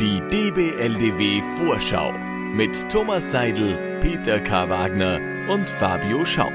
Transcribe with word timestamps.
Die 0.00 0.20
DBLDW 0.30 1.42
Vorschau 1.56 2.12
mit 2.54 2.88
Thomas 2.90 3.30
Seidel, 3.30 3.98
Peter 4.00 4.40
K. 4.40 4.68
Wagner 4.68 5.18
und 5.48 5.68
Fabio 5.68 6.24
Schaub. 6.24 6.52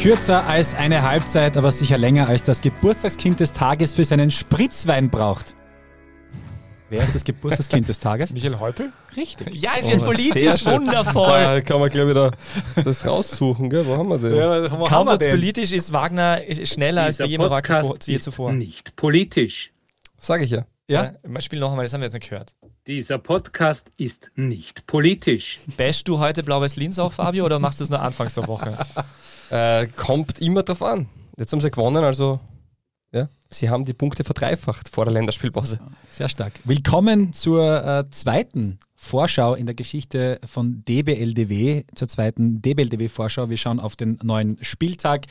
Kürzer 0.00 0.46
als 0.46 0.74
eine 0.74 1.02
Halbzeit, 1.02 1.56
aber 1.56 1.72
sicher 1.72 1.96
länger 1.98 2.28
als 2.28 2.42
das 2.42 2.60
Geburtstagskind 2.60 3.40
des 3.40 3.52
Tages 3.52 3.94
für 3.94 4.04
seinen 4.04 4.30
Spritzwein 4.30 5.08
braucht. 5.10 5.54
Wer 6.90 7.02
ist 7.02 7.14
das 7.14 7.24
Geburtstagskind 7.24 7.88
des 7.88 7.98
Tages? 8.00 8.30
Michael 8.34 8.58
Häupl? 8.60 8.92
Richtig. 9.16 9.54
Ja, 9.54 9.72
es 9.78 9.86
Oh, 9.86 9.90
wird 9.90 10.00
sehr 10.00 10.06
politisch 10.06 10.66
wundervoll. 10.66 11.28
Da 11.40 11.60
kann 11.62 11.80
man 11.80 11.88
gleich 11.88 12.06
wieder 12.08 12.30
das 12.84 13.06
raussuchen, 13.06 13.70
gell? 13.70 13.86
Wo 13.86 13.96
haben 13.96 14.08
wir 14.08 14.18
den? 14.18 14.34
Ja, 14.36 14.70
wo 14.70 14.84
Kaum 14.84 14.90
haben 14.90 15.06
wir 15.08 15.18
denn? 15.18 15.30
politisch, 15.30 15.72
ist 15.72 15.92
Wagner 15.92 16.40
schneller 16.64 17.04
als 17.04 17.16
bei 17.16 17.24
Dieser 17.24 17.30
jedem 17.42 17.50
Wagner 17.50 17.80
Podcast 17.82 18.06
je 18.08 18.14
ist 18.16 18.24
zuvor. 18.24 18.52
nicht 18.52 18.94
politisch. 18.96 19.72
Sag 20.18 20.42
ich 20.42 20.50
ja. 20.50 20.66
Ja? 20.88 21.14
Ja, 21.26 21.40
Spiel 21.40 21.60
noch 21.60 21.70
einmal, 21.70 21.86
das 21.86 21.94
haben 21.94 22.02
wir 22.02 22.06
jetzt 22.06 22.14
nicht 22.14 22.28
gehört. 22.28 22.54
Dieser 22.86 23.16
Podcast 23.16 23.90
ist 23.96 24.30
nicht 24.34 24.86
politisch. 24.86 25.58
Bashst 25.78 26.06
du 26.08 26.18
heute 26.18 26.42
Blau-Weiß 26.42 26.76
Linz 26.76 26.98
auch, 26.98 27.12
Fabio, 27.12 27.46
oder 27.46 27.58
machst 27.58 27.80
du 27.80 27.84
es 27.84 27.90
nur 27.90 28.00
anfangs 28.00 28.34
der 28.34 28.46
Woche? 28.46 28.76
Äh, 29.50 29.88
kommt 29.88 30.40
immer 30.40 30.62
drauf 30.62 30.80
an. 30.80 31.06
Jetzt 31.36 31.52
haben 31.52 31.60
sie 31.60 31.70
gewonnen, 31.70 32.02
also 32.02 32.40
ja, 33.12 33.28
sie 33.50 33.68
haben 33.68 33.84
die 33.84 33.92
Punkte 33.92 34.24
verdreifacht 34.24 34.88
vor 34.88 35.04
der 35.04 35.12
Länderspielpause. 35.12 35.80
Sehr 36.08 36.30
stark. 36.30 36.54
Willkommen 36.64 37.34
zur 37.34 37.84
äh, 37.84 38.10
zweiten 38.10 38.78
Vorschau 38.96 39.54
in 39.54 39.66
der 39.66 39.74
Geschichte 39.74 40.40
von 40.46 40.82
DBLDW, 40.88 41.84
zur 41.94 42.08
zweiten 42.08 42.62
DBLDW-Vorschau. 42.62 43.50
Wir 43.50 43.58
schauen 43.58 43.80
auf 43.80 43.96
den 43.96 44.18
neuen 44.22 44.56
Spieltag. 44.64 45.26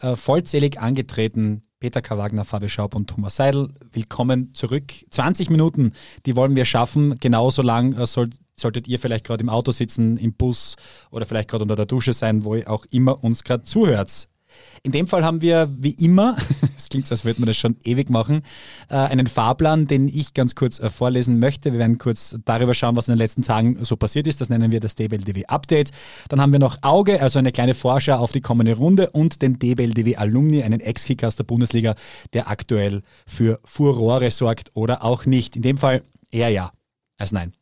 Äh, 0.00 0.16
vollzählig 0.16 0.80
angetreten 0.80 1.62
Peter 1.82 2.00
K. 2.00 2.16
Wagner, 2.16 2.44
Fabio 2.44 2.68
Schaub 2.68 2.94
und 2.94 3.10
Thomas 3.10 3.34
Seidel. 3.34 3.70
Willkommen 3.90 4.54
zurück. 4.54 4.92
20 5.10 5.50
Minuten, 5.50 5.94
die 6.26 6.36
wollen 6.36 6.54
wir 6.54 6.64
schaffen. 6.64 7.18
Genauso 7.18 7.60
lang 7.60 7.94
äh, 7.94 8.06
soll, 8.06 8.30
solltet 8.54 8.86
ihr 8.86 9.00
vielleicht 9.00 9.26
gerade 9.26 9.42
im 9.42 9.48
Auto 9.48 9.72
sitzen, 9.72 10.16
im 10.16 10.32
Bus 10.32 10.76
oder 11.10 11.26
vielleicht 11.26 11.50
gerade 11.50 11.62
unter 11.62 11.74
der 11.74 11.86
Dusche 11.86 12.12
sein, 12.12 12.44
wo 12.44 12.54
ihr 12.54 12.70
auch 12.70 12.86
immer 12.92 13.24
uns 13.24 13.42
gerade 13.42 13.64
zuhört. 13.64 14.28
In 14.82 14.90
dem 14.90 15.06
Fall 15.06 15.24
haben 15.24 15.40
wir 15.40 15.68
wie 15.78 15.92
immer, 15.92 16.36
es 16.76 16.88
klingt 16.88 17.06
so, 17.06 17.14
als 17.14 17.24
würde 17.24 17.40
man 17.40 17.46
das 17.46 17.56
schon 17.56 17.76
ewig 17.84 18.10
machen, 18.10 18.42
äh, 18.88 18.96
einen 18.96 19.26
Fahrplan, 19.26 19.86
den 19.86 20.08
ich 20.08 20.34
ganz 20.34 20.54
kurz 20.54 20.80
äh, 20.80 20.90
vorlesen 20.90 21.38
möchte. 21.38 21.72
Wir 21.72 21.78
werden 21.78 21.98
kurz 21.98 22.36
darüber 22.44 22.74
schauen, 22.74 22.96
was 22.96 23.08
in 23.08 23.12
den 23.12 23.18
letzten 23.18 23.42
Tagen 23.42 23.84
so 23.84 23.96
passiert 23.96 24.26
ist. 24.26 24.40
Das 24.40 24.48
nennen 24.48 24.72
wir 24.72 24.80
das 24.80 24.96
DBLDW 24.96 25.46
Update. 25.46 25.90
Dann 26.28 26.40
haben 26.40 26.52
wir 26.52 26.58
noch 26.58 26.78
Auge, 26.82 27.22
also 27.22 27.38
eine 27.38 27.52
kleine 27.52 27.74
Vorschau 27.74 28.16
auf 28.16 28.32
die 28.32 28.40
kommende 28.40 28.74
Runde 28.74 29.10
und 29.10 29.40
den 29.42 29.58
DBLDW 29.58 30.16
Alumni, 30.16 30.62
einen 30.62 30.80
Ex-Kicker 30.80 31.28
aus 31.28 31.36
der 31.36 31.44
Bundesliga, 31.44 31.94
der 32.32 32.48
aktuell 32.48 33.02
für 33.26 33.60
Furore 33.64 34.30
sorgt 34.30 34.72
oder 34.74 35.04
auch 35.04 35.26
nicht. 35.26 35.54
In 35.54 35.62
dem 35.62 35.78
Fall 35.78 36.02
eher 36.30 36.48
ja 36.48 36.72
als 37.18 37.30
nein. 37.30 37.52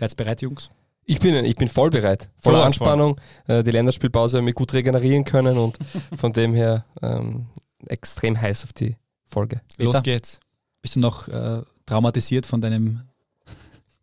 Seid 0.00 0.16
bereit, 0.16 0.42
Jungs? 0.42 0.70
Ich 1.04 1.18
bin, 1.18 1.44
ich 1.44 1.56
bin 1.56 1.68
voll 1.68 1.90
bereit. 1.90 2.30
Voller 2.38 2.58
von. 2.58 2.66
Anspannung. 2.66 3.20
Äh, 3.46 3.64
die 3.64 3.70
Länderspielpause 3.70 4.38
haben 4.38 4.46
wir 4.46 4.52
gut 4.52 4.72
regenerieren 4.72 5.24
können 5.24 5.58
und 5.58 5.78
von 6.16 6.32
dem 6.32 6.54
her 6.54 6.84
ähm, 7.02 7.46
extrem 7.86 8.40
heiß 8.40 8.64
auf 8.64 8.72
die 8.72 8.96
Folge. 9.26 9.60
Los 9.78 9.94
Peter? 9.94 10.02
geht's. 10.02 10.40
Bist 10.82 10.96
du 10.96 11.00
noch 11.00 11.28
äh, 11.28 11.62
traumatisiert 11.86 12.46
von 12.46 12.60
deinem 12.60 13.02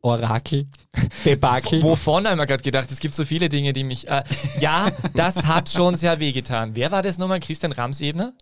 Orakel, 0.01 0.67
Debakel? 1.25 1.81
Wovon 1.81 2.27
haben 2.27 2.37
wir 2.37 2.45
gerade 2.45 2.63
gedacht? 2.63 2.91
Es 2.91 2.99
gibt 2.99 3.15
so 3.15 3.25
viele 3.25 3.49
Dinge, 3.49 3.73
die 3.73 3.83
mich. 3.83 4.07
Äh, 4.07 4.23
ja, 4.59 4.91
das 5.15 5.45
hat 5.45 5.69
schon 5.69 5.95
sehr 5.95 6.19
wehgetan. 6.19 6.75
Wer 6.75 6.91
war 6.91 7.01
das 7.01 7.17
nochmal? 7.17 7.39
Christian 7.39 7.71
Ramsebner? 7.71 8.33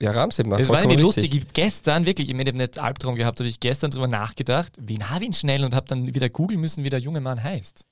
Ja, 0.00 0.12
macht 0.12 0.38
Es 0.38 0.68
war 0.68 0.82
richtig. 0.82 1.00
lustig. 1.00 1.46
Gestern, 1.54 2.04
wirklich, 2.04 2.28
ich 2.28 2.36
habe 2.36 2.52
nicht 2.52 2.78
Albtraum 2.78 3.14
gehabt, 3.14 3.38
habe 3.38 3.48
ich 3.48 3.60
gestern 3.60 3.90
drüber 3.90 4.08
nachgedacht, 4.08 4.72
wen 4.80 5.08
habe 5.08 5.24
ich 5.24 5.36
schnell 5.36 5.64
und 5.64 5.74
habe 5.74 5.86
dann 5.86 6.14
wieder 6.14 6.28
googeln 6.28 6.60
müssen, 6.60 6.84
wie 6.84 6.90
der 6.90 6.98
junge 6.98 7.20
Mann 7.20 7.42
heißt. 7.42 7.86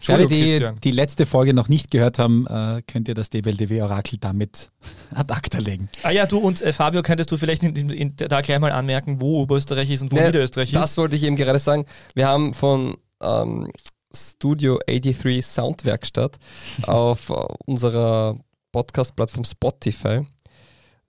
Für 0.00 0.14
alle, 0.14 0.26
die 0.26 0.40
Christian. 0.40 0.78
die 0.82 0.90
letzte 0.90 1.26
Folge 1.26 1.54
noch 1.54 1.68
nicht 1.68 1.90
gehört 1.90 2.18
haben, 2.18 2.46
äh, 2.46 2.82
könnt 2.86 3.08
ihr 3.08 3.14
das 3.14 3.30
DBLDW-Orakel 3.30 4.18
damit 4.20 4.70
ad 5.14 5.32
acta 5.32 5.58
legen. 5.58 5.88
Ah 6.02 6.10
ja, 6.10 6.26
du 6.26 6.38
und 6.38 6.60
äh, 6.60 6.72
Fabio, 6.72 7.02
könntest 7.02 7.30
du 7.32 7.36
vielleicht 7.36 7.62
in, 7.62 7.74
in, 7.76 7.90
in, 7.90 8.16
da 8.16 8.40
gleich 8.40 8.58
mal 8.58 8.72
anmerken, 8.72 9.20
wo 9.20 9.42
Oberösterreich 9.42 9.90
ist 9.90 10.02
und 10.02 10.12
wo 10.12 10.16
Ne, 10.16 10.26
Niederösterreich 10.26 10.70
Das 10.72 10.92
ist? 10.92 10.96
wollte 10.98 11.16
ich 11.16 11.22
eben 11.24 11.36
gerade 11.36 11.58
sagen. 11.58 11.86
Wir 12.14 12.28
haben 12.28 12.54
von 12.54 12.96
ähm, 13.22 13.70
Studio 14.14 14.78
83 14.88 15.44
Soundwerkstatt 15.44 16.36
auf 16.86 17.30
äh, 17.30 17.34
unserer 17.66 18.38
Podcast-Plattform 18.72 19.44
Spotify 19.44 20.20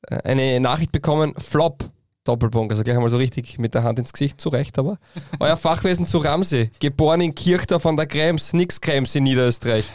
äh, 0.07 0.21
eine 0.23 0.59
Nachricht 0.59 0.91
bekommen, 0.91 1.33
Flop. 1.37 1.89
Doppelpunkt, 2.25 2.73
also 2.73 2.83
gleich 2.83 2.95
einmal 2.95 3.09
so 3.09 3.17
richtig 3.17 3.57
mit 3.59 3.73
der 3.73 3.83
Hand 3.83 3.99
ins 3.99 4.11
Gesicht, 4.11 4.41
zu 4.41 4.49
Recht 4.49 4.77
aber. 4.77 4.97
Euer 5.39 5.55
Fachwesen 5.55 6.07
zu 6.07 6.17
Ramsey, 6.17 6.71
geboren 6.79 7.21
in 7.21 7.33
Kirchdorf 7.33 7.85
an 7.85 7.95
der 7.95 8.07
Krems, 8.07 8.51
nix 8.51 8.81
Krems 8.81 9.15
in 9.15 9.23
Niederösterreich. 9.23 9.85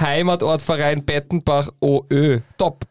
Heimatort 0.00 0.62
Verein 0.62 1.04
Bettenbach 1.04 1.70
OÖ, 1.80 2.40
top. 2.58 2.84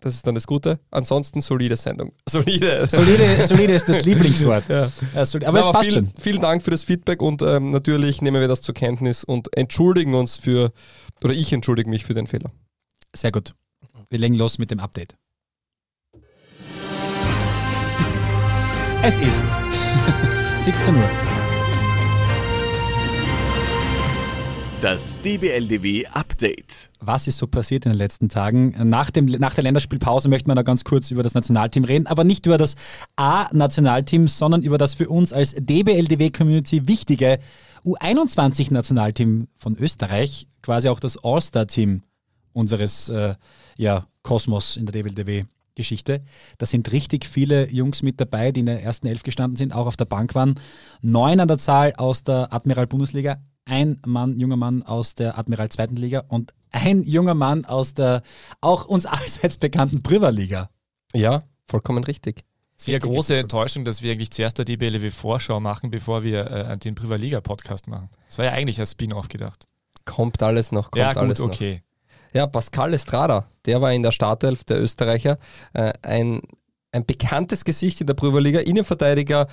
Das 0.00 0.14
ist 0.14 0.26
dann 0.26 0.34
das 0.34 0.46
Gute. 0.46 0.78
Ansonsten 0.90 1.40
solide 1.40 1.78
Sendung. 1.78 2.12
Solide. 2.28 2.86
Solide, 2.90 3.46
solide 3.48 3.72
ist 3.72 3.88
das 3.88 4.04
Lieblingswort. 4.04 4.64
Ja. 4.68 4.90
Äh, 5.14 5.24
solide, 5.24 5.48
aber 5.48 5.60
es 5.60 5.72
passt 5.72 5.88
vielen, 5.88 6.10
schon. 6.12 6.20
vielen 6.20 6.42
Dank 6.42 6.62
für 6.62 6.70
das 6.70 6.84
Feedback 6.84 7.22
und 7.22 7.40
ähm, 7.40 7.70
natürlich 7.70 8.20
nehmen 8.20 8.38
wir 8.42 8.48
das 8.48 8.60
zur 8.60 8.74
Kenntnis 8.74 9.24
und 9.24 9.56
entschuldigen 9.56 10.14
uns 10.14 10.36
für, 10.36 10.72
oder 11.22 11.32
ich 11.32 11.50
entschuldige 11.54 11.88
mich 11.88 12.04
für 12.04 12.12
den 12.12 12.26
Fehler. 12.26 12.52
Sehr 13.16 13.32
gut. 13.32 13.54
Wir 14.10 14.18
legen 14.18 14.34
los 14.34 14.58
mit 14.58 14.70
dem 14.70 14.78
Update. 14.78 15.16
Es 19.06 19.20
ist 19.20 19.44
17 20.64 20.96
Uhr. 20.96 21.10
Das 24.80 25.20
DBLDW 25.20 26.06
Update. 26.06 26.90
Was 27.00 27.26
ist 27.26 27.36
so 27.36 27.46
passiert 27.46 27.84
in 27.84 27.92
den 27.92 27.98
letzten 27.98 28.30
Tagen? 28.30 28.74
Nach, 28.88 29.10
dem, 29.10 29.26
nach 29.26 29.52
der 29.52 29.64
Länderspielpause 29.64 30.30
möchte 30.30 30.48
man 30.48 30.56
da 30.56 30.62
ganz 30.62 30.84
kurz 30.84 31.10
über 31.10 31.22
das 31.22 31.34
Nationalteam 31.34 31.84
reden, 31.84 32.06
aber 32.06 32.24
nicht 32.24 32.46
über 32.46 32.56
das 32.56 32.76
A-Nationalteam, 33.16 34.26
sondern 34.26 34.62
über 34.62 34.78
das 34.78 34.94
für 34.94 35.10
uns 35.10 35.34
als 35.34 35.54
DBLDW-Community 35.54 36.88
wichtige 36.88 37.40
U21-Nationalteam 37.84 39.48
von 39.58 39.76
Österreich, 39.76 40.46
quasi 40.62 40.88
auch 40.88 40.98
das 40.98 41.22
All-Star-Team 41.22 42.04
unseres 42.54 43.10
äh, 43.10 43.34
ja, 43.76 44.06
Kosmos 44.22 44.78
in 44.78 44.86
der 44.86 44.94
DBLDW-Geschichte. 45.74 46.22
Da 46.58 46.66
sind 46.66 46.92
richtig 46.92 47.26
viele 47.26 47.70
Jungs 47.70 48.02
mit 48.02 48.20
dabei, 48.20 48.52
die 48.52 48.60
in 48.60 48.66
der 48.66 48.82
ersten 48.82 49.06
Elf 49.06 49.22
gestanden 49.22 49.56
sind, 49.56 49.74
auch 49.74 49.86
auf 49.86 49.96
der 49.96 50.04
Bank 50.04 50.34
waren. 50.34 50.54
Neun 51.02 51.40
an 51.40 51.48
der 51.48 51.58
Zahl 51.58 51.92
aus 51.96 52.24
der 52.24 52.52
Admiral-Bundesliga, 52.52 53.38
ein 53.66 54.00
Mann, 54.06 54.38
junger 54.38 54.56
Mann 54.56 54.82
aus 54.82 55.14
der 55.14 55.38
Admiral 55.38 55.70
zweiten 55.70 55.96
Liga 55.96 56.24
und 56.28 56.52
ein 56.70 57.02
junger 57.02 57.34
Mann 57.34 57.64
aus 57.64 57.94
der 57.94 58.22
auch 58.60 58.84
uns 58.86 59.06
allseits 59.06 59.56
bekannten 59.58 60.02
Priva-Liga. 60.02 60.68
Ja, 61.12 61.42
vollkommen 61.68 62.04
richtig. 62.04 62.44
Sehr 62.76 62.96
Richtig 62.96 63.12
große 63.12 63.34
gut. 63.34 63.42
Enttäuschung, 63.42 63.84
dass 63.84 64.02
wir 64.02 64.10
eigentlich 64.10 64.32
zuerst 64.32 64.58
der 64.58 64.64
DBLW-Vorschau 64.64 65.60
machen, 65.60 65.92
bevor 65.92 66.24
wir 66.24 66.50
äh, 66.50 66.76
den 66.76 66.96
Priva 66.96 67.14
Liga-Podcast 67.14 67.86
machen. 67.86 68.08
Das 68.26 68.38
war 68.38 68.46
ja 68.46 68.50
eigentlich 68.50 68.80
als 68.80 68.90
Spin-off 68.90 69.28
gedacht. 69.28 69.68
Kommt 70.04 70.42
alles 70.42 70.72
noch, 70.72 70.90
kommt 70.90 71.00
ja, 71.00 71.12
gut, 71.12 71.22
alles 71.22 71.38
noch. 71.38 71.46
okay. 71.46 71.84
Ja, 72.34 72.48
Pascal 72.48 72.94
Estrada, 72.94 73.46
der 73.64 73.80
war 73.80 73.92
in 73.92 74.02
der 74.02 74.10
Startelf 74.10 74.64
der 74.64 74.82
Österreicher. 74.82 75.38
Äh, 75.72 75.92
ein, 76.02 76.42
ein 76.90 77.06
bekanntes 77.06 77.64
Gesicht 77.64 78.00
in 78.00 78.08
der 78.08 78.14
Prüferliga, 78.14 78.60
Innenverteidiger 78.60 79.46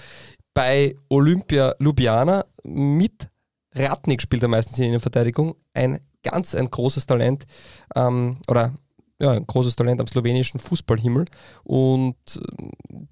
bei 0.53 0.95
Olympia 1.09 1.75
Ljubljana. 1.79 2.45
Mit 2.63 3.29
Ratnik 3.75 4.21
spielt 4.21 4.41
er 4.41 4.49
meistens 4.49 4.79
in 4.79 4.85
Innenverteidigung. 4.85 5.55
Ein 5.73 5.99
ganz 6.23 6.55
ein 6.55 6.69
großes 6.69 7.05
Talent 7.05 7.45
ähm, 7.95 8.37
oder 8.47 8.73
ja, 9.21 9.31
ein 9.31 9.45
großes 9.45 9.75
Talent 9.75 10.01
am 10.01 10.07
slowenischen 10.07 10.59
Fußballhimmel. 10.59 11.25
Und 11.63 12.15
äh, 12.35 13.05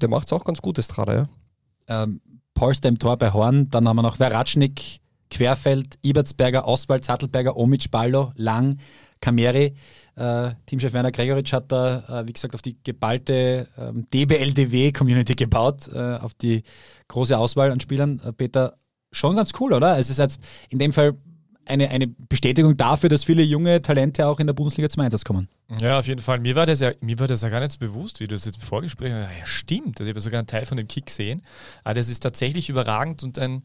der 0.00 0.08
macht 0.08 0.28
es 0.28 0.32
auch 0.32 0.44
ganz 0.44 0.62
gut, 0.62 0.78
Estrada, 0.78 1.14
ja. 1.14 1.28
Ähm, 1.88 2.22
Polster 2.54 2.88
im 2.88 2.98
Tor 2.98 3.16
bei 3.16 3.32
Horn, 3.32 3.68
dann 3.68 3.86
haben 3.88 3.96
wir 3.96 4.02
noch 4.02 4.16
Veratschnik, 4.16 5.00
Querfeld, 5.30 5.98
Ibertsberger, 6.02 6.66
Oswald, 6.66 7.04
Sattelberger, 7.04 7.56
Omic, 7.56 7.90
Ballo, 7.90 8.32
Lang, 8.36 8.78
Kameri. 9.20 9.74
Äh, 10.16 10.50
Teamchef 10.66 10.92
Werner 10.92 11.12
Gregoritsch 11.12 11.52
hat 11.52 11.70
da, 11.72 12.20
äh, 12.22 12.26
wie 12.26 12.32
gesagt, 12.32 12.54
auf 12.54 12.62
die 12.62 12.76
geballte 12.82 13.68
ähm, 13.78 14.06
DBLDW-Community 14.12 15.34
gebaut, 15.34 15.88
äh, 15.92 16.16
auf 16.16 16.34
die 16.34 16.62
große 17.08 17.36
Auswahl 17.36 17.70
an 17.70 17.80
Spielern. 17.80 18.20
Äh, 18.24 18.32
Peter, 18.32 18.76
schon 19.12 19.36
ganz 19.36 19.52
cool, 19.60 19.72
oder? 19.72 19.98
Es 19.98 20.10
ist 20.10 20.18
jetzt 20.18 20.42
in 20.68 20.78
dem 20.78 20.92
Fall 20.92 21.14
eine, 21.66 21.88
eine 21.90 22.06
Bestätigung 22.06 22.76
dafür, 22.76 23.08
dass 23.08 23.24
viele 23.24 23.42
junge 23.42 23.80
Talente 23.80 24.26
auch 24.26 24.40
in 24.40 24.46
der 24.46 24.54
Bundesliga 24.54 24.88
zum 24.88 25.02
Einsatz 25.02 25.24
kommen. 25.24 25.48
Ja, 25.80 25.98
auf 25.98 26.06
jeden 26.06 26.20
Fall. 26.20 26.40
Mir 26.40 26.54
war 26.56 26.66
das 26.66 26.80
ja, 26.80 26.92
mir 27.00 27.18
war 27.18 27.28
das 27.28 27.42
ja 27.42 27.48
gar 27.48 27.60
nicht 27.60 27.72
so 27.72 27.78
bewusst, 27.78 28.20
wie 28.20 28.26
du 28.26 28.34
das 28.34 28.44
jetzt 28.44 28.56
im 28.56 28.62
Vorgespräch 28.62 29.10
ja, 29.10 29.20
ja, 29.20 29.46
stimmt. 29.46 30.00
Also 30.00 30.04
ich 30.04 30.14
habe 30.14 30.20
sogar 30.20 30.38
einen 30.40 30.48
Teil 30.48 30.66
von 30.66 30.76
dem 30.76 30.88
Kick 30.88 31.06
gesehen. 31.06 31.42
Aber 31.84 31.94
das 31.94 32.08
ist 32.08 32.20
tatsächlich 32.20 32.68
überragend 32.68 33.22
und 33.22 33.38
ein, 33.38 33.62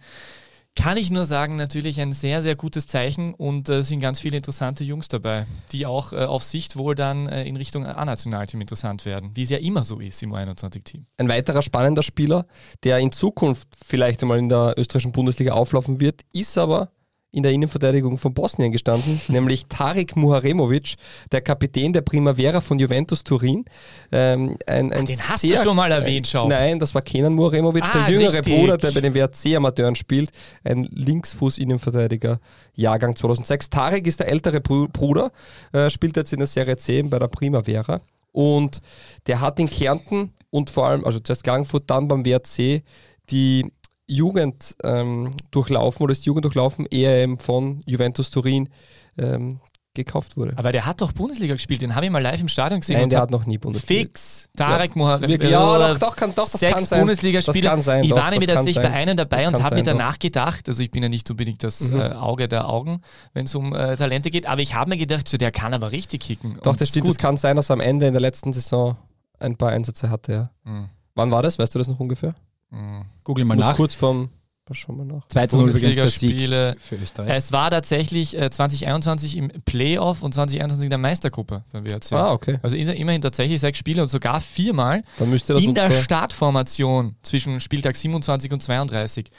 Kann 0.76 0.98
ich 0.98 1.10
nur 1.10 1.26
sagen, 1.26 1.56
natürlich 1.56 2.02
ein 2.02 2.12
sehr, 2.12 2.42
sehr 2.42 2.56
gutes 2.56 2.86
Zeichen 2.86 3.34
und 3.34 3.70
äh, 3.70 3.82
sind 3.82 4.02
ganz 4.02 4.20
viele 4.20 4.36
interessante 4.36 4.84
Jungs 4.84 5.08
dabei, 5.08 5.48
die 5.72 5.86
auch 5.86 6.12
äh, 6.12 6.18
auf 6.18 6.44
Sicht 6.44 6.76
wohl 6.76 6.96
dann 6.96 7.28
äh, 7.28 7.46
in 7.46 7.56
Richtung 7.56 7.86
A-Nationalteam 7.86 8.60
interessant 8.60 9.06
werden, 9.06 9.32
wie 9.36 9.44
es 9.44 9.50
ja 9.50 9.58
immer 9.58 9.84
so 9.86 10.00
ist 10.00 10.22
im 10.22 10.34
U21-Team. 10.34 11.06
Ein 11.18 11.30
weiterer 11.30 11.62
spannender 11.62 12.04
Spieler, 12.04 12.46
der 12.84 13.00
in 13.00 13.14
Zukunft 13.14 13.70
vielleicht 13.84 14.22
einmal 14.22 14.38
in 14.38 14.50
der 14.50 14.76
österreichischen 14.78 15.14
Bundesliga 15.14 15.54
auflaufen 15.54 16.02
wird, 16.02 16.22
ist 16.34 16.58
aber 16.58 16.90
in 17.36 17.44
der 17.44 17.52
Innenverteidigung 17.52 18.18
von 18.18 18.34
Bosnien 18.34 18.72
gestanden, 18.72 19.20
nämlich 19.28 19.66
Tarik 19.68 20.16
Muharemovic, 20.16 20.96
der 21.32 21.42
Kapitän 21.42 21.92
der 21.94 22.02
Primavera 22.02 22.62
von 22.62 22.80
Juventus 22.80 23.24
Turin. 23.24 23.66
Ähm, 24.12 24.58
ein, 24.66 24.94
ein 24.94 25.06
Den 25.06 25.20
hast 25.20 25.42
sehr, 25.42 25.58
du 25.58 25.64
schon 25.64 25.76
mal 25.76 25.92
erwähnt, 25.92 26.28
schau. 26.28 26.48
Nein, 26.48 26.80
das 26.80 26.96
war 26.96 27.02
Kenan 27.02 27.34
Muharemovic, 27.34 27.84
Ah, 27.84 28.06
der 28.08 28.14
jüngere 28.16 28.34
richtig. 28.40 28.56
Bruder, 28.56 28.78
der 28.78 28.92
bei 28.92 29.02
den 29.02 29.14
WRC-Amateuren 29.14 29.96
spielt, 29.96 30.30
ein 30.64 30.84
Linksfuß-Innenverteidiger, 30.92 32.40
Jahrgang 32.74 33.16
2006. 33.16 33.70
Tarek 33.70 34.08
ist 34.08 34.20
der 34.20 34.28
ältere 34.30 34.58
Bru- 34.60 34.88
Bruder, 34.88 35.32
äh, 35.74 35.90
spielt 35.90 36.16
jetzt 36.18 36.34
in 36.34 36.40
der 36.40 36.48
Serie 36.48 36.78
10 36.78 37.10
bei 37.10 37.20
der 37.20 37.28
Primavera 37.28 38.02
und 38.32 38.80
der 39.28 39.42
hat 39.42 39.60
in 39.60 39.70
Kärnten 39.70 40.32
und 40.50 40.70
vor 40.70 40.88
allem, 40.88 41.04
also 41.06 41.20
zuerst 41.20 41.44
Klagenfurt, 41.44 41.84
dann 41.88 42.08
beim 42.08 42.26
WRC, 42.26 42.82
die 43.30 43.72
Jugend 44.08 44.76
ähm, 44.84 45.32
durchlaufen 45.52 46.04
oder 46.04 46.12
ist 46.12 46.26
Jugend 46.26 46.46
durchlaufen, 46.46 46.86
ehe 46.92 47.10
er 47.10 47.38
von 47.40 47.82
Juventus 47.86 48.30
Turin 48.30 48.70
ähm, 49.18 49.60
gekauft 49.96 50.36
wurde. 50.36 50.54
Aber 50.58 50.72
der 50.74 50.86
hat 50.86 51.00
doch 51.02 51.14
Bundesliga 51.14 51.54
gespielt, 51.54 51.82
den 51.82 51.96
habe 51.96 52.06
ich 52.06 52.12
mal 52.12 52.22
live 52.22 52.42
im 52.42 52.50
Stadion 52.50 52.82
gesehen. 52.82 52.96
Nein, 52.96 53.04
und 53.06 53.14
der 53.14 53.22
hat 53.22 53.32
noch 53.32 53.46
nie 53.46 53.58
Bundesliga. 53.58 54.02
Fix, 54.02 54.50
Tarek 54.56 54.96
Mohamed. 54.96 55.30
Wirklich? 55.30 55.52
Ja, 55.52 55.94
doch, 55.94 55.98
doch, 55.98 56.16
kann, 56.18 56.36
doch, 56.36 56.50
das 56.50 56.60
sechs 56.60 56.74
kann 56.74 56.84
sein. 56.84 57.00
Bundesligaspiele. 57.00 57.62
Das 57.62 57.72
kann 57.72 57.82
sein, 57.82 58.04
ich 58.04 58.10
doch, 58.10 58.18
war 58.18 58.30
nämlich 58.30 58.50
tatsächlich 58.50 58.84
bei 58.84 58.92
einem 58.92 59.16
dabei 59.16 59.48
und 59.48 59.56
habe 59.64 59.76
mir 59.76 59.86
sein, 59.86 59.94
doch. 59.96 60.04
danach 60.04 60.20
gedacht, 60.20 60.68
also 60.68 60.84
ich 60.84 60.92
bin 60.92 61.02
ja 61.02 61.08
nicht 61.10 61.32
unbedingt 61.32 61.64
das 61.64 61.90
Mhm. 61.90 62.00
äh, 62.00 62.10
Auge 62.12 62.48
der 62.50 62.68
Augen, 62.70 63.02
wenn 63.34 63.46
es 63.46 63.56
um 63.56 63.74
äh, 63.74 63.96
Talente 63.96 64.30
geht, 64.32 64.48
aber 64.48 64.62
ich 64.62 64.76
habe 64.76 64.90
mir 64.90 64.98
gedacht, 64.98 65.28
so, 65.30 65.38
der 65.38 65.52
kann 65.52 65.74
aber 65.74 65.92
richtig 65.92 66.22
kicken. 66.22 66.60
Doch, 66.62 66.76
das 66.76 66.90
stimmt. 66.90 67.08
Es 67.08 67.18
kann 67.18 67.38
sein, 67.38 67.56
dass 67.56 67.70
er 67.70 67.76
am 67.76 67.80
Ende 67.82 68.06
in 68.06 68.14
der 68.14 68.22
letzten 68.22 68.52
Saison 68.52 68.98
ein 69.40 69.56
paar 69.56 69.70
Einsätze 69.70 70.10
hatte, 70.10 70.32
ja. 70.34 70.50
Mhm. 70.66 70.90
Wann 71.16 71.32
war 71.32 71.42
das? 71.42 71.58
Weißt 71.58 71.74
du 71.74 71.80
das 71.80 71.88
noch 71.88 72.02
ungefähr? 72.02 72.36
Mhm. 72.72 73.06
Google 73.24 73.46
mal 73.46 73.56
Muss 73.56 73.66
nach. 73.68 73.76
kurz 73.76 73.96
vom. 73.96 74.30
Schauen 74.72 74.98
wir 74.98 75.06
nach. 75.06 75.28
2 75.28 75.46
zu 75.48 75.58
0 75.58 75.70
übrigens 75.70 75.96
der 75.96 76.10
Sieg 76.10 76.22
Bundesligaspiele. 76.32 76.76
für 76.80 76.96
Österreich. 76.96 77.30
Es 77.36 77.52
war 77.52 77.70
tatsächlich 77.70 78.36
äh, 78.36 78.50
2021 78.50 79.38
im 79.38 79.50
Playoff 79.64 80.24
und 80.24 80.34
2021 80.34 80.86
in 80.86 80.90
der 80.90 80.98
Meistergruppe 80.98 81.64
beim 81.72 81.86
WRC. 81.88 82.14
Ah, 82.14 82.32
okay. 82.32 82.58
Also 82.64 82.76
in- 82.76 82.88
immerhin 82.90 83.22
tatsächlich 83.22 83.62
sechs 83.62 83.78
Spiele 83.78 84.02
und 84.02 84.08
sogar 84.08 84.42
viermal 84.42 85.04
Dann 85.20 85.30
müsste 85.30 85.54
das 85.54 85.62
in 85.64 85.76
der 85.76 85.92
Startformation 85.92 87.16
zwischen 87.22 87.60
Spieltag 87.60 87.96
27 87.96 88.52
und 88.54 88.62
32. 88.64 89.30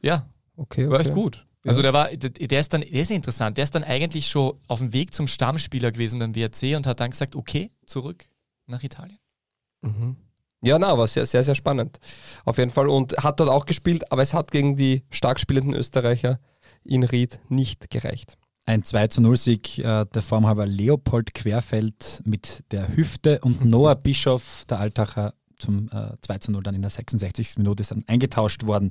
Ja, 0.00 0.26
Okay, 0.56 0.88
war 0.88 1.00
echt 1.00 1.10
okay. 1.10 1.20
gut. 1.20 1.46
Also 1.66 1.82
der 1.82 1.92
war, 1.92 2.08
der, 2.16 2.30
der 2.30 2.60
ist 2.60 2.72
dann, 2.72 2.80
der 2.80 3.02
ist 3.02 3.10
interessant, 3.10 3.58
der 3.58 3.64
ist 3.64 3.74
dann 3.74 3.84
eigentlich 3.84 4.28
schon 4.28 4.54
auf 4.68 4.78
dem 4.78 4.94
Weg 4.94 5.12
zum 5.12 5.26
Stammspieler 5.26 5.92
gewesen 5.92 6.18
beim 6.18 6.34
WRC 6.34 6.76
und 6.76 6.86
hat 6.86 7.00
dann 7.00 7.10
gesagt, 7.10 7.36
okay, 7.36 7.68
zurück 7.84 8.24
nach 8.66 8.82
Italien. 8.82 9.18
Mhm. 9.82 10.16
Ja, 10.62 10.78
na, 10.78 10.88
aber 10.88 11.06
sehr, 11.06 11.26
sehr, 11.26 11.42
sehr 11.42 11.54
spannend. 11.54 11.98
Auf 12.44 12.58
jeden 12.58 12.70
Fall. 12.70 12.88
Und 12.88 13.16
hat 13.18 13.40
dort 13.40 13.50
auch 13.50 13.66
gespielt, 13.66 14.10
aber 14.10 14.22
es 14.22 14.34
hat 14.34 14.50
gegen 14.50 14.76
die 14.76 15.04
stark 15.10 15.38
spielenden 15.38 15.74
Österreicher 15.74 16.40
in 16.82 17.02
Ried 17.02 17.40
nicht 17.48 17.90
gereicht. 17.90 18.38
Ein 18.64 18.82
2 18.82 19.06
zu 19.08 19.20
0 19.20 19.36
Sieg 19.36 19.78
äh, 19.78 20.06
der 20.06 20.22
Formhalber 20.22 20.66
Leopold 20.66 21.34
Querfeld 21.34 22.20
mit 22.24 22.64
der 22.72 22.96
Hüfte 22.96 23.38
und 23.42 23.64
Noah 23.64 23.94
Bischoff, 23.94 24.64
der 24.68 24.80
Altacher, 24.80 25.34
zum 25.58 25.88
äh, 25.92 26.14
2 26.20 26.38
zu 26.38 26.52
0 26.52 26.62
dann 26.62 26.74
in 26.74 26.82
der 26.82 26.90
66. 26.90 27.58
Minute 27.58 27.82
ist 27.82 27.92
dann 27.92 28.02
eingetauscht 28.08 28.66
worden. 28.66 28.90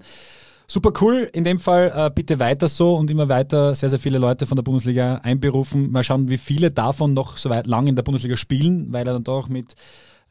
Super 0.68 0.94
cool, 1.02 1.30
in 1.32 1.44
dem 1.44 1.60
Fall 1.60 1.92
äh, 1.94 2.10
bitte 2.10 2.40
weiter 2.40 2.68
so 2.68 2.96
und 2.96 3.12
immer 3.12 3.30
weiter 3.30 3.76
sehr, 3.76 3.90
sehr 3.90 4.00
viele 4.00 4.18
Leute 4.18 4.48
von 4.48 4.56
der 4.56 4.64
Bundesliga 4.64 5.16
einberufen. 5.18 5.92
Mal 5.92 6.04
schauen, 6.04 6.30
wie 6.30 6.38
viele 6.38 6.72
davon 6.72 7.14
noch 7.14 7.38
so 7.38 7.50
weit 7.50 7.68
lang 7.68 7.86
in 7.88 7.96
der 7.96 8.04
Bundesliga 8.04 8.38
spielen, 8.38 8.92
weil 8.92 9.06
er 9.06 9.14
dann 9.14 9.24
doch 9.24 9.48
mit 9.48 9.76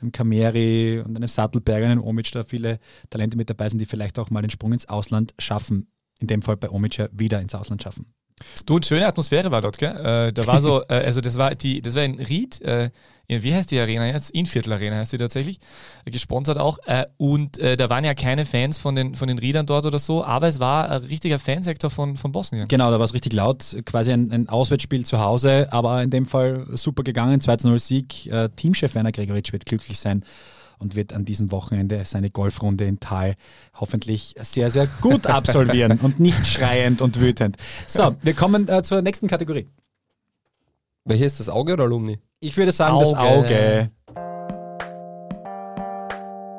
einem 0.05 0.13
Kameri 0.13 1.01
und 1.01 1.17
einem 1.17 1.29
Sattelberger, 1.29 1.89
einem 1.89 2.03
Omic 2.03 2.31
da 2.33 2.45
viele 2.45 2.79
Talente 3.11 3.37
mit 3.37 3.51
dabei 3.51 3.69
sind, 3.69 3.81
die 3.81 3.87
vielleicht 3.87 4.19
auch 4.19 4.31
mal 4.31 4.43
den 4.43 4.51
Sprung 4.51 4.73
ins 4.73 4.89
Ausland 4.89 5.35
schaffen. 5.39 5.91
In 6.21 6.29
dem 6.29 6.43
Fall 6.43 6.57
bei 6.57 6.71
Omic 6.71 7.09
wieder 7.13 7.41
ins 7.41 7.55
Ausland 7.55 7.83
schaffen. 7.83 8.15
Du, 8.67 8.77
und 8.77 8.87
schöne 8.87 9.07
Atmosphäre 9.07 9.51
war 9.51 9.63
dort, 9.63 9.79
gell? 9.79 9.95
Äh, 10.29 10.33
da 10.33 10.47
war 10.47 10.61
so, 10.61 10.83
äh, 10.89 10.95
also 10.95 11.21
das 11.21 11.39
war 11.39 11.55
die, 11.55 11.83
das 11.83 11.95
war 11.95 12.03
in 12.03 12.19
Ried, 12.19 12.61
äh, 12.63 12.91
in, 13.27 13.43
wie 13.43 13.55
heißt 13.55 13.71
die 13.71 13.79
Arena 13.79 14.07
jetzt? 14.07 14.31
Inviertel 14.31 14.73
Arena 14.73 14.97
heißt 14.97 15.13
die 15.13 15.19
tatsächlich, 15.19 15.59
gesponsert 16.05 16.59
auch. 16.59 16.79
Äh, 16.87 17.07
und 17.17 17.59
äh, 17.59 17.77
da 17.77 17.89
waren 17.89 18.05
ja 18.05 18.15
keine 18.15 18.45
Fans 18.45 18.79
von 18.79 18.95
den, 18.95 19.15
von 19.15 19.29
den 19.29 19.39
Riedern 19.39 19.67
dort 19.67 19.87
oder 19.87 19.99
so, 19.99 20.25
aber 20.25 20.49
es 20.49 20.61
war 20.61 20.91
ein 20.91 21.05
richtiger 21.05 21.39
Fansektor 21.39 21.91
von, 21.91 22.17
von 22.17 22.33
Bosnien. 22.33 22.69
Genau, 22.69 22.91
da 22.91 22.99
war 22.99 23.05
es 23.05 23.15
richtig 23.15 23.33
laut. 23.33 23.77
Quasi 23.87 24.13
ein, 24.13 24.31
ein 24.31 24.49
Auswärtsspiel 24.49 25.07
zu 25.07 25.21
Hause, 25.21 25.69
aber 25.71 26.03
in 26.03 26.11
dem 26.11 26.27
Fall 26.27 26.67
super 26.75 27.03
gegangen. 27.03 27.41
2-0 27.41 27.79
Sieg. 27.79 28.27
Äh, 28.27 28.51
Teamchef 28.51 28.95
Werner 28.95 29.13
Gregoritsch 29.13 29.53
wird 29.53 29.67
glücklich 29.67 29.99
sein 29.99 30.25
und 30.79 30.97
wird 30.97 31.13
an 31.13 31.25
diesem 31.25 31.51
Wochenende 31.51 32.05
seine 32.05 32.31
Golfrunde 32.31 32.85
in 32.85 33.01
Tal 33.01 33.35
hoffentlich 33.75 34.35
sehr, 34.41 34.71
sehr 34.71 34.87
gut 35.01 35.27
absolvieren 35.29 35.99
und 36.03 36.21
nicht 36.21 36.47
schreiend 36.47 37.01
und 37.01 37.21
wütend. 37.21 37.57
So, 37.87 38.17
wir 38.23 38.35
kommen 38.35 38.69
äh, 38.69 38.83
zur 38.83 39.03
nächsten 39.03 39.29
Kategorie. 39.29 39.67
Welches 41.05 41.33
ist 41.33 41.41
das 41.41 41.49
Auge 41.51 41.75
oder 41.75 41.85
Alumni? 41.85 42.19
Ich 42.41 42.57
würde 42.57 42.73
sagen, 42.73 42.99
das 42.99 43.15
Auge. 43.15 43.21
Auge. 43.21 43.91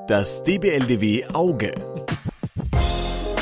Das 0.07 0.43
DBLDW 0.43 1.25
Auge. 1.33 1.73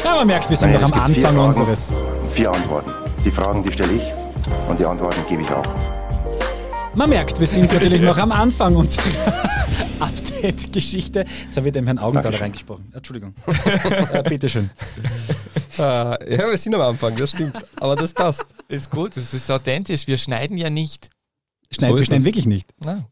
Ja, 0.04 0.16
man 0.16 0.28
merkt, 0.28 0.50
wir 0.50 0.58
sind 0.58 0.72
Naja, 0.72 0.88
noch 0.88 0.96
am 0.96 1.14
vier 1.14 1.28
Anfang 1.28 1.36
Fragen 1.36 1.60
unseres. 1.60 1.94
Vier 2.32 2.52
Antworten. 2.52 2.92
Die 3.26 3.32
Fragen, 3.32 3.64
die 3.64 3.72
stelle 3.72 3.94
ich 3.94 4.04
und 4.70 4.80
die 4.80 4.86
Antworten 4.86 5.20
gebe 5.28 5.42
ich 5.42 5.50
auch. 5.52 5.66
Man 6.96 7.10
merkt, 7.10 7.40
wir 7.40 7.48
sind 7.48 7.72
natürlich 7.72 8.02
noch 8.02 8.18
am 8.18 8.32
Anfang 8.32 8.76
unserer 8.76 9.04
Update-Geschichte. 10.44 11.26
Jetzt 11.46 11.58
habe 11.58 11.68
ich 11.68 11.74
dem 11.74 11.86
Herrn 11.86 12.00
Augenthaler 12.00 12.40
reingesprochen. 12.40 12.92
Entschuldigung. 12.94 13.34
äh, 14.12 14.24
bitteschön. 14.24 14.70
Ah, 15.78 16.18
ja, 16.28 16.50
wir 16.50 16.58
sind 16.58 16.76
am 16.76 16.82
Anfang, 16.82 17.16
das 17.16 17.32
stimmt. 17.32 17.58
Aber 17.80 17.96
das 17.96 18.14
passt. 18.14 18.46
Ist 18.68 18.90
gut, 18.92 19.16
das 19.16 19.34
ist 19.34 19.50
authentisch. 19.50 20.08
Wir 20.08 20.18
schneiden 20.18 20.58
ja 20.58 20.70
nicht. 20.70 21.10
Schneiden, 21.72 21.94
So 21.94 21.98
wir 22.00 22.06
schneiden 22.06 22.24
das. 22.24 22.28
wirklich 22.28 22.46
nicht. 22.46 22.70
Na, 22.84 23.08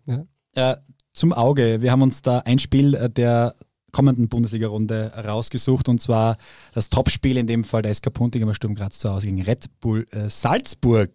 Äh, 0.53 0.75
zum 1.13 1.33
Auge. 1.33 1.81
Wir 1.81 1.91
haben 1.91 2.01
uns 2.01 2.21
da 2.21 2.39
ein 2.39 2.59
Spiel 2.59 2.93
äh, 2.95 3.09
der 3.09 3.55
kommenden 3.91 4.29
Bundesliga-Runde 4.29 5.11
rausgesucht 5.25 5.89
und 5.89 6.01
zwar 6.01 6.37
das 6.73 6.89
Topspiel, 6.89 7.35
in 7.37 7.47
dem 7.47 7.63
Fall 7.63 7.81
der 7.81 7.93
SK 7.93 8.13
Puntigemer 8.13 8.55
Sturm 8.55 8.73
Graz 8.75 8.99
zu 8.99 9.09
Hause 9.11 9.27
gegen 9.27 9.41
Red 9.41 9.65
Bull 9.79 10.07
äh, 10.11 10.29
Salzburg. 10.29 11.09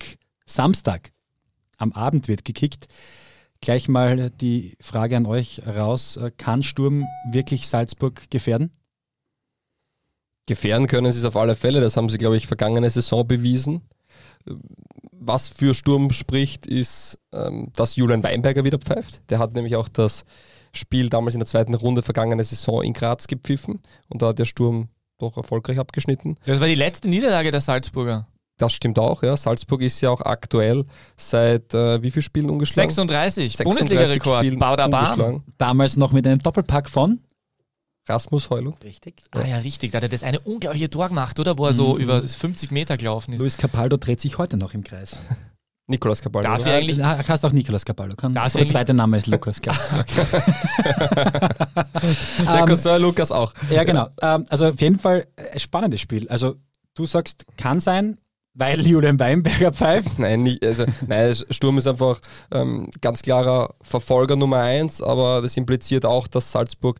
Samstag 0.47 1.13
am 1.79 1.93
Abend 1.93 2.29
wird 2.29 2.45
gekickt. 2.45 2.87
Gleich 3.61 3.89
mal 3.89 4.31
die 4.31 4.77
Frage 4.81 5.17
an 5.17 5.27
euch 5.27 5.63
raus. 5.67 6.17
Äh, 6.17 6.31
Kann 6.37 6.63
Sturm 6.63 7.07
wirklich 7.31 7.69
Salzburg 7.69 8.31
gefährden? 8.31 8.71
Gefährden 10.47 10.87
können 10.87 11.11
sie 11.11 11.19
es 11.19 11.25
auf 11.25 11.37
alle 11.37 11.57
Fälle, 11.57 11.81
das 11.81 11.97
haben 11.97 12.09
sie, 12.09 12.19
glaube 12.19 12.37
ich, 12.37 12.47
vergangene 12.47 12.89
Saison 12.89 13.27
bewiesen. 13.27 13.83
Was 15.11 15.49
für 15.49 15.75
Sturm 15.75 16.13
spricht, 16.13 16.67
ist, 16.67 17.19
ähm, 17.33 17.73
dass 17.75 17.97
Julian 17.97 18.23
Weinberger 18.23 18.63
wieder 18.63 18.79
pfeift. 18.79 19.29
Der 19.31 19.41
hat 19.41 19.55
nämlich 19.55 19.75
auch 19.75 19.89
das 19.89 20.25
Spiel 20.73 21.09
damals 21.09 21.35
in 21.35 21.41
der 21.41 21.47
zweiten 21.47 21.75
Runde 21.75 22.03
vergangene 22.03 22.45
Saison 22.45 22.83
in 22.83 22.93
Graz 22.93 23.27
gepfiffen 23.27 23.81
und 24.09 24.23
da 24.23 24.29
hat 24.29 24.39
der 24.39 24.45
Sturm 24.45 24.89
doch 25.19 25.37
erfolgreich 25.37 25.79
abgeschnitten. 25.79 26.37
das 26.45 26.61
war 26.61 26.69
die 26.69 26.75
letzte 26.75 27.09
Niederlage 27.09 27.51
der 27.51 27.61
Salzburger. 27.63 28.29
Das 28.59 28.73
stimmt 28.73 28.99
auch, 28.99 29.23
ja. 29.23 29.37
Salzburg 29.37 29.83
ist 29.83 30.01
ja 30.01 30.09
auch 30.11 30.23
aktuell 30.23 30.85
seit 31.17 31.75
äh, 31.75 32.03
wie 32.03 32.11
vielen 32.11 32.23
Spielen 32.23 32.49
ungeschlagen? 32.51 32.89
36, 32.89 33.57
36 33.57 33.65
Bundesliga-Rekord. 33.65 34.59
Bauderbahn. 34.59 35.43
Damals 35.59 35.97
noch 35.97 36.13
mit 36.13 36.27
einem 36.27 36.39
Doppelpack 36.39 36.89
von? 36.89 37.21
Rasmus 38.09 38.49
Heulund. 38.51 38.83
Richtig. 38.85 39.17
Ah 39.33 39.45
ja, 39.45 39.59
richtig. 39.59 39.91
Da 39.91 39.97
hat 39.97 40.05
er 40.05 40.09
das 40.09 40.23
eine 40.23 40.39
unglaubliche 40.41 40.89
Tor 40.89 41.09
gemacht, 41.09 41.39
oder? 41.41 41.59
Wo 41.59 41.67
er 41.67 41.73
so 41.75 41.99
über 41.99 42.23
50 42.27 42.71
Meter 42.71 42.97
gelaufen 42.97 43.35
ist. 43.35 43.41
Luis 43.43 43.57
Capaldo 43.59 43.97
dreht 43.97 44.21
sich 44.21 44.39
heute 44.39 44.57
noch 44.57 44.73
im 44.75 44.85
Kreis. 44.85 45.17
Nicolas 45.89 46.21
Caballo. 46.23 46.45
Darf 46.49 46.61
ich 46.67 46.73
eigentlich- 46.73 47.05
Ah, 47.05 47.17
heißt 47.29 47.45
auch 47.45 47.53
Nicolas 47.53 47.85
Capaldo. 47.85 48.17
Kann, 48.17 48.33
Darf 48.33 48.53
der 48.55 48.67
zweite 48.67 48.93
Name 48.95 49.19
ist 49.19 49.27
Lukas, 49.29 49.61
klar. 49.61 49.77
Der 50.85 52.61
Ähm, 52.61 52.67
Cousin 52.67 53.01
Lukas 53.03 53.31
auch. 53.33 53.53
Ja, 53.71 53.85
genau. 53.85 54.09
Ähm, 54.23 54.47
also 54.49 54.69
auf 54.69 54.81
jeden 54.81 54.99
Fall 54.99 55.27
ein 55.53 55.61
spannendes 55.61 56.01
Spiel. 56.01 56.29
Also 56.29 56.57
du 56.95 57.07
sagst, 57.07 57.45
kann 57.57 57.81
sein, 57.81 58.19
weil 58.57 58.81
Julian 58.81 59.21
Weinberger 59.21 59.73
pfeift. 59.73 60.19
Nein, 60.19 60.43
nicht, 60.43 60.65
also, 60.65 60.85
nein, 61.07 61.35
Sturm 61.51 61.79
ist 61.79 61.87
einfach 61.87 62.21
ähm, 62.51 62.91
ganz 63.01 63.23
klarer 63.23 63.75
Verfolger 63.83 64.35
Nummer 64.35 64.61
eins, 64.61 65.03
aber 65.03 65.43
das 65.43 65.57
impliziert 65.57 66.07
auch, 66.07 66.27
dass 66.27 66.51
Salzburg 66.51 66.99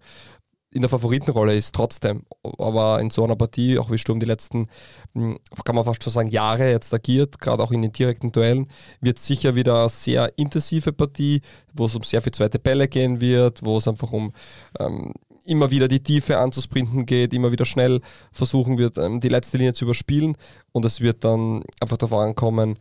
in 0.71 0.83
der 0.83 0.91
Favoritenrolle 0.91 1.55
ist, 1.55 1.75
trotzdem. 1.75 2.25
Aber 2.59 3.01
in 3.01 3.09
so 3.09 3.25
einer 3.25 3.37
Partie, 3.37 3.79
auch 3.79 3.91
wie 3.91 3.97
Sturm 3.97 4.21
die 4.21 4.27
letzten, 4.27 4.69
mh, 5.15 5.37
kann 5.65 5.75
man 5.75 5.85
fast 5.85 6.05
schon 6.05 6.13
sagen, 6.13 6.31
Jahre 6.31 6.71
jetzt 6.71 6.93
agiert, 6.93 7.41
gerade 7.41 7.63
auch 7.63 7.73
in 7.73 7.81
den 7.81 7.93
direkten 7.93 8.31
Duellen, 8.31 8.69
wird 9.01 9.19
sicher 9.19 9.55
wieder 9.55 9.81
eine 9.81 9.89
sehr 9.89 10.37
intensive 10.37 10.93
Partie, 10.93 11.41
wo 11.73 11.87
es 11.87 11.95
um 11.95 12.03
sehr 12.03 12.21
viel 12.21 12.33
zweite 12.33 12.59
Bälle 12.59 12.89
gehen 12.89 13.23
wird, 13.23 13.65
wo 13.65 13.79
es 13.79 13.89
einfach 13.89 14.13
um 14.13 14.33
ähm, 14.79 15.15
immer 15.47 15.71
wieder 15.71 15.89
die 15.89 16.03
Tiefe 16.03 16.39
anzusprinten 16.39 17.07
geht, 17.07 17.33
immer 17.33 17.53
wieder 17.53 17.65
schnell 17.65 18.01
versuchen 18.33 18.79
wird, 18.79 18.99
ähm, 18.99 19.21
die 19.21 19.29
letzte 19.29 19.57
Linie 19.59 19.75
zu 19.75 19.85
überspielen. 19.85 20.37
Und 20.73 20.85
es 20.85 21.01
wird 21.01 21.25
dann 21.25 21.63
einfach 21.81 21.97
darauf 21.97 22.19
ankommen, 22.19 22.79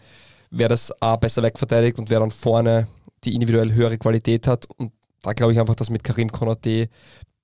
wer 0.49 0.69
das 0.69 0.91
A 1.01 1.15
besser 1.15 1.43
wegverteidigt 1.43 1.99
und 1.99 2.09
wer 2.09 2.19
dann 2.19 2.31
vorne 2.31 2.87
die 3.23 3.33
individuell 3.33 3.73
höhere 3.73 3.97
Qualität 3.97 4.47
hat. 4.47 4.67
Und 4.77 4.91
da 5.21 5.33
glaube 5.33 5.53
ich 5.53 5.59
einfach, 5.59 5.75
dass 5.75 5.89
mit 5.89 6.03
Karim 6.03 6.31
Konate, 6.31 6.89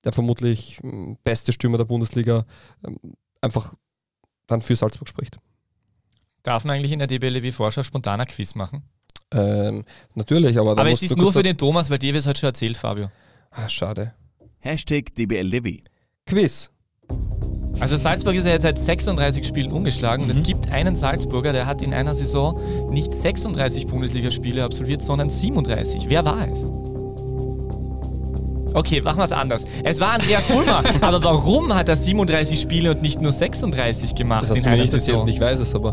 der 0.04 0.12
vermutlich 0.12 0.78
ähm, 0.82 1.16
beste 1.24 1.52
Stürmer 1.52 1.78
der 1.78 1.84
Bundesliga, 1.84 2.44
ähm, 2.86 2.96
einfach 3.40 3.74
dann 4.46 4.60
für 4.60 4.76
Salzburg 4.76 5.08
spricht. 5.08 5.38
Darf 6.42 6.64
man 6.64 6.76
eigentlich 6.76 6.92
in 6.92 6.98
der 6.98 7.08
DBLW 7.08 7.52
Vorschau 7.52 7.82
spontaner 7.82 8.26
Quiz 8.26 8.54
machen? 8.54 8.82
Ähm, 9.32 9.84
natürlich, 10.14 10.58
aber. 10.58 10.72
Aber 10.72 10.90
es 10.90 11.02
ist 11.02 11.16
nur 11.16 11.32
für 11.32 11.42
den 11.42 11.56
Thomas, 11.56 11.88
weil 11.88 11.98
dir 11.98 12.14
es 12.14 12.26
heute 12.26 12.40
schon 12.40 12.48
erzählt, 12.48 12.76
Fabio. 12.76 13.10
Ah, 13.50 13.68
schade. 13.68 14.12
Hashtag 14.64 15.12
DBLDW. 15.16 15.78
Quiz. 16.24 16.70
Also 17.80 17.96
Salzburg 17.96 18.36
ist 18.36 18.46
ja 18.46 18.52
jetzt 18.52 18.62
seit 18.62 18.78
36 18.78 19.44
Spielen 19.44 19.72
ungeschlagen 19.72 20.24
und 20.24 20.30
es 20.30 20.44
gibt 20.44 20.70
einen 20.70 20.94
Salzburger, 20.94 21.52
der 21.52 21.66
hat 21.66 21.82
in 21.82 21.92
einer 21.92 22.14
Saison 22.14 22.60
nicht 22.90 23.12
36 23.12 23.88
Bundesligaspiele 23.88 24.62
absolviert, 24.62 25.02
sondern 25.02 25.30
37. 25.30 26.04
Wer 26.08 26.24
war 26.24 26.46
es? 26.48 26.70
Okay, 28.74 29.00
machen 29.00 29.18
wir 29.18 29.24
es 29.24 29.32
anders. 29.32 29.64
Es 29.82 29.98
war 29.98 30.12
Andreas 30.12 30.48
Ulmer, 30.48 30.84
aber 31.00 31.24
warum 31.24 31.74
hat 31.74 31.88
er 31.88 31.96
37 31.96 32.60
Spiele 32.60 32.92
und 32.92 33.02
nicht 33.02 33.20
nur 33.20 33.32
36 33.32 34.14
gemacht 34.14 34.42
Das 34.42 34.50
hast 34.50 34.58
in 34.58 34.62
du 34.62 34.68
mir 34.68 34.74
einer 34.74 34.82
nicht 34.82 34.94
erzählt 34.94 35.16
Saison? 35.16 35.28
ich 35.28 35.40
weiß 35.40 35.58
es 35.58 35.74
aber. 35.74 35.92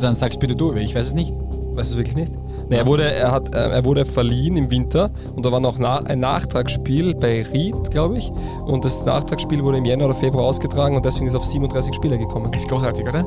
Dann 0.00 0.14
sag's 0.14 0.38
bitte 0.38 0.54
du, 0.54 0.72
weil 0.72 0.82
ich 0.84 0.94
weiß 0.94 1.08
es 1.08 1.14
nicht. 1.14 1.32
Weißt 1.32 1.90
du 1.90 1.94
es 1.94 1.96
wirklich 1.96 2.16
nicht? 2.16 2.32
Nee, 2.68 2.76
er, 2.76 2.86
wurde, 2.86 3.10
er, 3.10 3.30
hat, 3.30 3.54
äh, 3.54 3.70
er 3.70 3.84
wurde 3.84 4.04
verliehen 4.04 4.56
im 4.56 4.70
Winter 4.70 5.10
und 5.34 5.44
da 5.44 5.52
war 5.52 5.60
noch 5.60 5.78
ein 5.78 6.20
Nachtragsspiel 6.20 7.14
bei 7.14 7.42
Ried, 7.42 7.90
glaube 7.90 8.18
ich. 8.18 8.30
Und 8.66 8.84
das 8.84 9.04
Nachtragsspiel 9.04 9.62
wurde 9.62 9.78
im 9.78 9.84
Jänner 9.84 10.06
oder 10.06 10.14
Februar 10.14 10.44
ausgetragen 10.44 10.96
und 10.96 11.04
deswegen 11.04 11.26
ist 11.26 11.34
er 11.34 11.40
auf 11.40 11.46
37 11.46 11.94
Spieler 11.94 12.18
gekommen. 12.18 12.52
Ist 12.52 12.68
großartig, 12.68 13.06
oder? 13.06 13.24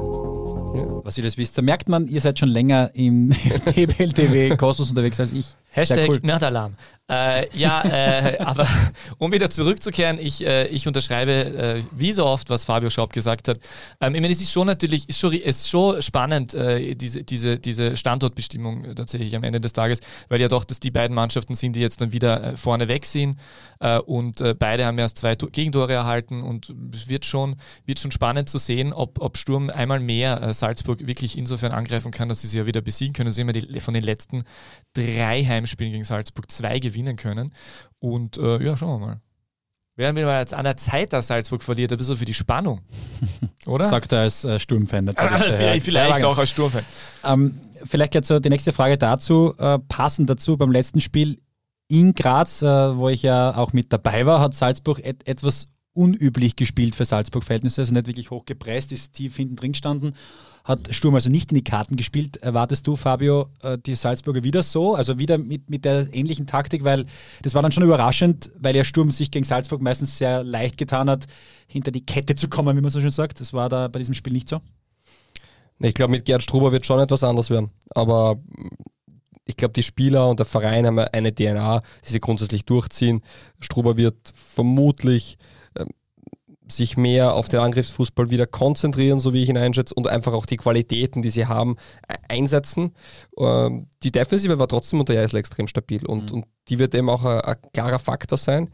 Was 1.04 1.18
ihr 1.18 1.24
das 1.24 1.38
wisst, 1.38 1.58
da 1.58 1.62
merkt 1.62 1.88
man, 1.88 2.08
ihr 2.08 2.20
seid 2.20 2.40
schon 2.40 2.50
länger 2.50 2.90
im 2.94 3.30
DBLTW 3.76 4.58
Kosmos 4.58 4.90
unterwegs 4.90 5.20
als 5.20 5.32
ich. 5.32 5.46
Hashtag 5.76 6.10
cool. 6.10 6.20
Nerdalarm. 6.24 6.76
Äh, 7.08 7.48
ja, 7.56 7.84
äh, 7.84 8.40
aber 8.40 8.68
um 9.20 9.32
wieder 9.32 9.48
zurückzukehren, 9.52 10.18
ich, 10.18 10.44
äh, 10.44 10.66
ich 10.70 10.88
unterschreibe 10.88 11.32
äh, 11.32 11.84
wie 11.92 12.12
so 12.12 12.26
oft, 12.26 12.50
was 12.50 12.64
Fabio 12.64 12.90
Schaub 12.90 13.14
gesagt 13.14 13.48
hat. 13.48 13.60
Ähm, 14.02 14.16
ich 14.16 14.22
meine, 14.22 14.34
es 14.34 14.42
ist 14.42 14.52
schon 14.52 14.66
natürlich, 14.66 15.08
ist 15.08 15.20
schon, 15.20 15.34
ist 15.34 15.70
schon 15.70 16.02
spannend, 16.02 16.56
äh, 16.56 16.96
diese, 16.96 17.24
diese, 17.24 17.60
diese 17.60 17.96
Standortbestimmung 17.96 18.86
äh, 18.86 18.96
tatsächlich 18.96 19.36
am 19.36 19.44
Ende 19.44 19.62
des 19.62 19.74
Tages, 19.74 20.00
weil 20.30 20.42
ja 20.42 20.48
doch, 20.48 20.64
dass 20.64 20.80
die 20.80 20.90
beiden 20.90 21.14
Mannschaften 21.14 21.54
sind, 21.54 21.76
die 21.76 21.80
jetzt 21.80 22.02
dann 22.02 22.12
wieder 22.12 22.58
vorne 22.58 22.88
weg 22.88 23.06
sind 23.06 23.38
und 24.06 24.42
beide 24.58 24.86
haben 24.86 24.98
erst 24.98 25.18
zwei 25.20 25.36
To- 25.36 25.48
Gegentore 25.48 25.94
erhalten 25.94 26.42
und 26.42 26.74
es 26.94 27.08
wird 27.08 27.26
schon, 27.26 27.58
wird 27.86 28.00
schon 28.00 28.12
spannend 28.12 28.50
zu 28.50 28.58
sehen, 28.58 28.94
ob, 28.94 29.22
ob 29.22 29.38
Sturm 29.38 29.70
einmal 29.70 30.00
mehr 30.00 30.54
Salzburg 30.54 31.06
wirklich 31.06 31.38
insofern 31.38 31.72
angreifen 31.72 32.12
kann, 32.12 32.30
dass 32.30 32.42
sie 32.42 32.48
sie 32.48 32.58
ja 32.58 32.66
wieder 32.66 32.82
besiegen 32.82 33.14
können. 33.14 33.32
Sie 33.32 33.42
haben 33.42 33.50
ja 33.50 33.54
die, 33.62 33.80
von 33.80 33.94
den 33.94 34.04
letzten 34.04 34.44
drei 34.94 35.44
Heimspielen 35.66 35.92
gegen 35.92 36.04
Salzburg 36.04 36.50
zwei 36.52 36.80
gewinnen 36.80 37.16
können. 37.16 37.54
Und 38.00 38.38
äh, 38.38 38.64
ja, 38.64 38.78
schauen 38.78 39.02
wir 39.02 39.08
mal. 39.08 39.22
Wären 39.98 40.16
wir 40.16 40.26
mal 40.26 40.40
jetzt 40.40 40.54
an 40.54 40.66
der 40.66 40.76
Zeit, 40.76 41.14
dass 41.14 41.28
Salzburg 41.28 41.64
verliert, 41.64 41.92
ein 41.92 41.98
bisschen 41.98 42.18
für 42.18 42.26
die 42.26 42.34
Spannung. 42.34 42.82
Oder? 43.66 43.86
Sagt 43.86 44.12
er 44.12 44.22
als 44.22 44.44
äh, 44.44 44.60
Sturmfan 44.60 45.10
vielleicht 45.18 45.86
vielleicht 45.86 46.16
Wagner. 46.16 46.28
auch 46.28 46.38
als 46.38 46.50
Sturmfan. 46.50 46.84
Ähm, 47.24 47.60
vielleicht 47.86 48.14
jetzt 48.14 48.28
so 48.28 48.40
die 48.40 48.50
nächste 48.50 48.74
Frage 48.74 48.98
dazu. 48.98 49.56
Äh, 49.58 49.80
passend 49.88 50.30
dazu 50.30 50.58
beim 50.58 50.72
letzten 50.72 51.00
Spiel 51.00 51.40
in 51.88 52.14
Graz, 52.14 52.62
äh, 52.62 52.98
wo 52.98 53.10
ich 53.10 53.24
ja 53.24 53.56
auch 53.56 53.72
mit 53.72 53.94
dabei 53.94 54.26
war, 54.26 54.42
hat 54.42 54.54
Salzburg 54.54 55.00
et 55.04 55.28
etwas 55.28 55.68
unüblich 55.96 56.56
gespielt 56.56 56.96
für 56.96 57.06
Salzburg-Verhältnisse, 57.06 57.82
also 57.82 57.94
nicht 57.94 58.08
wirklich 58.08 58.30
hoch 58.30 58.46
gepreist, 58.46 58.92
ist 58.92 59.14
tief 59.14 59.36
hinten 59.36 59.56
drin 59.56 59.72
gestanden, 59.72 60.14
hat 60.64 60.94
Sturm 60.94 61.16
also 61.16 61.30
nicht 61.30 61.52
in 61.52 61.56
die 61.56 61.64
Karten 61.64 61.96
gespielt. 61.96 62.38
Erwartest 62.38 62.86
du, 62.86 62.96
Fabio, 62.96 63.48
äh, 63.64 63.78
die 63.78 63.96
Salzburger 63.96 64.44
wieder 64.44 64.62
so, 64.62 64.96
also 64.96 65.18
wieder 65.20 65.38
mit, 65.38 65.70
mit 65.70 65.86
der 65.86 66.14
ähnlichen 66.14 66.48
Taktik, 66.48 66.84
weil 66.84 67.06
das 67.42 67.56
war 67.56 67.62
dann 67.62 67.72
schon 67.72 67.84
überraschend, 67.84 68.50
weil 68.60 68.76
ja 68.76 68.84
Sturm 68.84 69.12
sich 69.12 69.32
gegen 69.32 69.46
Salzburg 69.46 69.82
meistens 69.82 70.18
sehr 70.18 70.44
leicht 70.44 70.78
getan 70.78 71.10
hat, 71.10 71.26
hinter 71.68 71.92
die 71.92 72.06
Kette 72.06 72.36
zu 72.36 72.50
kommen, 72.50 72.76
wie 72.76 72.82
man 72.82 72.90
so 72.90 73.00
schön 73.00 73.10
sagt. 73.10 73.40
Das 73.40 73.54
war 73.54 73.70
da 73.70 73.88
bei 73.88 74.00
diesem 74.00 74.14
Spiel 74.14 74.34
nicht 74.34 74.50
so. 74.50 74.62
Ich 75.80 75.94
glaube, 75.94 76.12
mit 76.12 76.26
Gerd 76.26 76.44
Struber 76.44 76.72
wird 76.72 76.86
schon 76.86 77.00
etwas 77.00 77.24
anders 77.24 77.50
werden. 77.50 77.70
Aber 77.90 78.40
ich 79.46 79.56
glaube, 79.56 79.74
die 79.74 79.84
Spieler 79.84 80.28
und 80.30 80.40
der 80.40 80.46
Verein 80.46 80.88
haben 80.88 80.98
eine 80.98 81.34
DNA, 81.34 81.82
die 82.06 82.12
sie 82.12 82.20
grundsätzlich 82.20 82.66
durchziehen. 82.66 83.22
Struber 83.60 83.98
wird 83.98 84.34
vermutlich 84.34 85.38
sich 86.68 86.98
mehr 86.98 87.34
auf 87.34 87.48
den 87.48 87.60
Angriffsfußball 87.60 88.30
wieder 88.30 88.48
konzentrieren, 88.48 89.20
so 89.20 89.34
wie 89.34 89.44
ich 89.44 89.50
ihn 89.50 89.58
einschätze, 89.58 89.94
und 89.94 90.08
einfach 90.08 90.34
auch 90.34 90.46
die 90.46 90.58
Qualitäten, 90.58 91.22
die 91.22 91.30
sie 91.30 91.46
haben, 91.46 91.76
e- 92.10 92.16
einsetzen. 92.28 92.94
Ähm, 93.38 93.88
die 94.04 94.12
Defensive 94.12 94.58
war 94.58 94.68
trotzdem 94.68 95.00
unter 95.00 95.14
Jahresl 95.14 95.38
extrem 95.38 95.68
stabil 95.68 96.06
und, 96.06 96.32
und 96.32 96.46
die 96.70 96.80
wird 96.80 96.96
eben 96.96 97.10
auch 97.10 97.24
ein, 97.24 97.42
ein 97.42 97.56
klarer 97.74 98.00
Faktor 98.00 98.38
sein. 98.38 98.70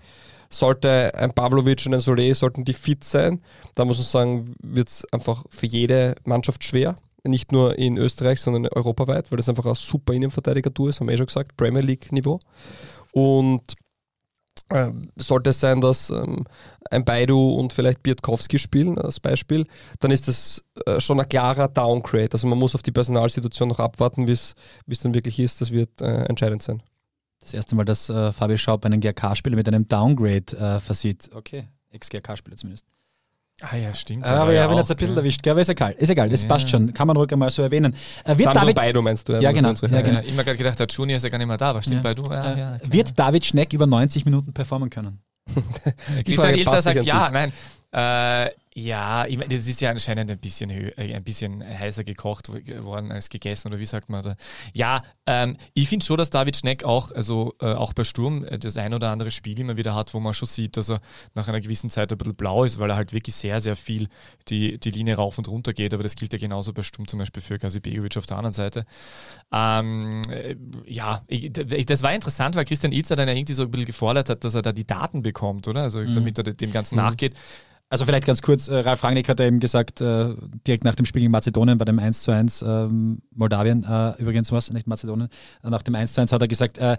Sollte 0.50 1.14
ein 1.16 1.34
Pavlovic 1.34 1.86
und 1.86 1.94
ein 1.94 2.02
Solé, 2.02 2.34
sollten 2.34 2.66
die 2.66 2.74
fit 2.74 3.04
sein, 3.04 3.42
da 3.76 3.86
muss 3.86 3.98
man 3.98 4.06
sagen, 4.06 4.56
wird 4.62 4.90
es 4.90 5.06
einfach 5.12 5.46
für 5.50 5.66
jede 5.66 6.16
Mannschaft 6.26 6.64
schwer. 6.64 6.98
Nicht 7.24 7.52
nur 7.52 7.78
in 7.78 7.98
Österreich, 7.98 8.42
sondern 8.42 8.68
europaweit, 8.68 9.32
weil 9.32 9.38
das 9.38 9.48
einfach 9.48 9.66
ein 9.66 9.76
super 9.76 10.14
Innenverteidiger-Tour 10.14 10.90
ist, 10.90 11.00
haben 11.00 11.08
wir 11.08 11.14
eh 11.14 11.18
schon 11.18 11.28
gesagt, 11.28 11.56
Premier 11.56 11.82
League-Niveau. 11.82 12.40
Und 13.12 13.62
sollte 15.16 15.52
es 15.52 15.60
sein, 15.60 15.82
dass 15.82 16.10
ähm, 16.10 16.46
ein 16.90 17.06
Baidu 17.06 17.56
und 17.56 17.74
vielleicht 17.74 18.04
Biertkowski 18.04 18.60
spielen 18.60 18.98
als 18.98 19.20
Beispiel, 19.20 19.66
dann 20.00 20.12
ist 20.12 20.28
das 20.28 20.64
äh, 20.86 21.00
schon 21.00 21.20
ein 21.20 21.30
klarer 21.30 21.68
Downgrade. 21.68 22.30
Also 22.34 22.48
man 22.48 22.58
muss 22.58 22.76
auf 22.76 22.84
die 22.84 22.92
Personalsituation 22.92 23.70
noch 23.70 23.80
abwarten, 23.80 24.28
wie 24.28 24.32
es 24.32 24.56
dann 25.02 25.14
wirklich 25.14 25.40
ist. 25.40 25.62
Das 25.62 25.72
wird 25.72 26.02
äh, 26.02 26.24
entscheidend 26.26 26.64
sein. 26.64 26.82
Das 27.40 27.54
erste 27.54 27.76
Mal, 27.76 27.86
dass 27.86 28.10
äh, 28.10 28.32
Fabio 28.32 28.58
Schaub 28.58 28.86
einen 28.86 29.02
GRK-Spieler 29.02 29.56
mit 29.56 29.68
einem 29.68 29.88
Downgrade 29.88 30.58
äh, 30.58 30.80
versieht. 30.80 31.30
Okay, 31.34 31.68
Ex-GRK-Spieler 31.90 32.58
zumindest. 32.58 32.86
Ah 33.62 33.76
ja, 33.76 33.94
stimmt. 33.94 34.26
aber 34.26 34.38
war 34.48 34.54
ich 34.54 34.60
habe 34.60 34.74
ihn 34.74 34.78
jetzt 34.80 34.92
ein 34.92 34.98
bisschen 34.98 35.14
gell. 35.16 35.24
erwischt, 35.24 35.44
gell? 35.44 35.52
aber 35.52 35.62
ist 35.62 35.70
egal. 35.70 35.92
Ist 35.94 36.10
egal, 36.10 36.30
das 36.30 36.42
Ja. 36.44 36.48
passt 36.48 36.70
schon. 36.70 36.94
Kann 36.94 37.08
man 37.08 37.16
ruhig 37.18 37.32
einmal 37.32 37.50
so 37.52 37.62
erwähnen. 37.62 37.94
Äh, 38.24 38.30
wird, 38.30 38.40
Samson 38.42 38.54
David, 38.62 38.76
Baidu 38.76 39.02
meinst 39.02 39.30
du? 39.30 39.34
Ja, 39.34 39.52
genau. 39.52 39.70
unsere 39.70 39.94
Ja, 39.94 40.02
genau. 40.02 40.20
Ja, 40.20 40.26
immer 40.26 40.44
gerade 40.44 40.58
gedacht, 40.58 40.80
der 40.80 40.88
Junior 40.88 41.18
ist 41.18 41.24
ja 41.24 41.30
gar 41.30 41.38
nicht 41.38 41.48
mehr 41.48 41.58
da, 41.58 41.76
was 41.76 41.86
stimmt 41.86 42.04
Ja. 42.04 42.14
bei 42.14 42.14
du? 42.16 42.24
Ja, 42.24 42.54
äh, 42.54 42.60
ja, 42.60 42.78
klar. 42.78 42.94
wird 42.94 43.20
David 43.20 43.46
Schneck 43.46 43.74
über 43.74 43.86
90 43.88 44.26
Minuten 44.26 44.52
performen 44.54 44.90
können? 44.90 45.20
Christian 46.26 46.56
Ilzer 46.56 46.82
sagt 46.82 47.04
ja, 47.04 47.30
nein. 47.32 47.52
Äh, 47.94 48.50
ja, 48.74 49.26
ich 49.26 49.38
mein, 49.38 49.50
das 49.50 49.68
ist 49.68 49.82
ja 49.82 49.90
anscheinend 49.90 50.32
ein 50.32 50.40
bisschen, 50.40 50.70
äh, 50.70 51.14
ein 51.14 51.24
bisschen 51.24 51.62
heißer 51.62 52.06
gekocht 52.06 52.50
worden 52.84 53.12
als 53.12 53.30
gegessen 53.30 53.68
oder 53.68 53.80
wie 53.80 53.86
sagt 53.86 54.10
man 54.10 54.24
da? 54.24 54.36
Ja, 54.74 55.02
ähm, 55.26 55.58
ich 55.74 55.90
finde 55.90 56.06
schon, 56.06 56.18
dass 56.18 56.30
David 56.30 56.56
Schneck 56.56 56.86
auch, 56.86 57.12
also 57.12 57.54
äh, 57.60 57.74
auch 57.74 57.92
bei 57.92 58.06
Sturm, 58.06 58.46
äh, 58.46 58.58
das 58.58 58.78
ein 58.78 58.94
oder 58.94 59.10
andere 59.10 59.30
Spiel 59.30 59.60
immer 59.60 59.76
wieder 59.76 59.94
hat, 59.94 60.14
wo 60.14 60.22
man 60.22 60.34
schon 60.34 60.48
sieht, 60.48 60.78
dass 60.78 60.90
er 60.90 61.02
nach 61.34 61.50
einer 61.50 61.60
gewissen 61.60 61.90
Zeit 61.90 62.14
ein 62.14 62.18
bisschen 62.18 62.36
blau 62.36 62.64
ist, 62.64 62.80
weil 62.80 62.90
er 62.90 62.96
halt 62.96 63.12
wirklich 63.12 63.36
sehr, 63.36 63.60
sehr 63.60 63.76
viel 63.76 64.08
die, 64.48 64.80
die 64.80 64.92
Linie 64.92 65.16
rauf 65.16 65.38
und 65.38 65.50
runter 65.50 65.74
geht. 65.74 65.94
Aber 65.94 66.04
das 66.04 66.16
gilt 66.16 66.32
ja 66.32 66.40
genauso 66.40 66.72
bei 66.72 66.82
Sturm 66.82 67.08
zum 67.08 67.20
Beispiel 67.20 67.42
für 67.42 67.60
Kasi 67.60 67.82
Begovic 67.82 68.16
auf 68.16 68.26
der 68.26 68.38
anderen 68.38 68.54
Seite. 68.54 68.86
Ähm, 69.52 70.22
äh, 70.30 70.56
ja, 70.86 71.24
ich, 71.28 71.52
das 71.52 72.04
war 72.04 72.14
interessant, 72.14 72.56
weil 72.56 72.64
Christian 72.64 72.94
Ilzer 72.94 73.18
dann 73.18 73.28
ja 73.28 73.34
irgendwie 73.34 73.54
so 73.54 73.64
ein 73.64 73.72
bisschen 73.72 73.88
gefordert 73.88 74.30
hat, 74.30 74.46
dass 74.46 74.56
er 74.56 74.62
da 74.62 74.72
die 74.72 74.88
Daten 74.88 75.24
bekommt, 75.24 75.68
oder? 75.68 75.82
Also 75.82 76.02
damit 76.06 76.38
er 76.38 76.46
dem 76.46 76.72
Ganzen 76.72 76.96
nachgeht. 76.96 77.36
Also 77.92 78.06
vielleicht 78.06 78.26
ganz 78.26 78.42
kurz, 78.42 78.70
äh, 78.70 78.76
Ralf 78.76 79.04
Rangnick 79.04 79.28
hat 79.28 79.42
ja 79.42 79.48
eben 79.48 79.60
gesagt, 79.60 80.00
äh, 80.00 80.34
direkt 80.66 80.86
nach 80.86 80.96
dem 80.96 81.06
Spiel 81.06 81.20
gegen 81.20 81.32
Mazedonien 81.34 81.78
bei 81.78 81.84
dem 81.84 82.00
1 82.00 82.22
zu 82.22 82.32
1, 82.32 82.62
ähm, 82.62 83.22
Moldawien 83.36 83.84
äh, 83.84 84.12
übrigens 84.18 84.50
was, 84.54 84.72
nicht 84.72 84.88
Mazedonien, 84.88 85.28
nach 85.62 85.82
dem 85.82 85.96
1 85.96 86.14
zu 86.14 86.22
1 86.22 86.32
hat 86.32 86.42
er 86.42 86.48
gesagt, 86.48 86.78
äh, 86.78 86.96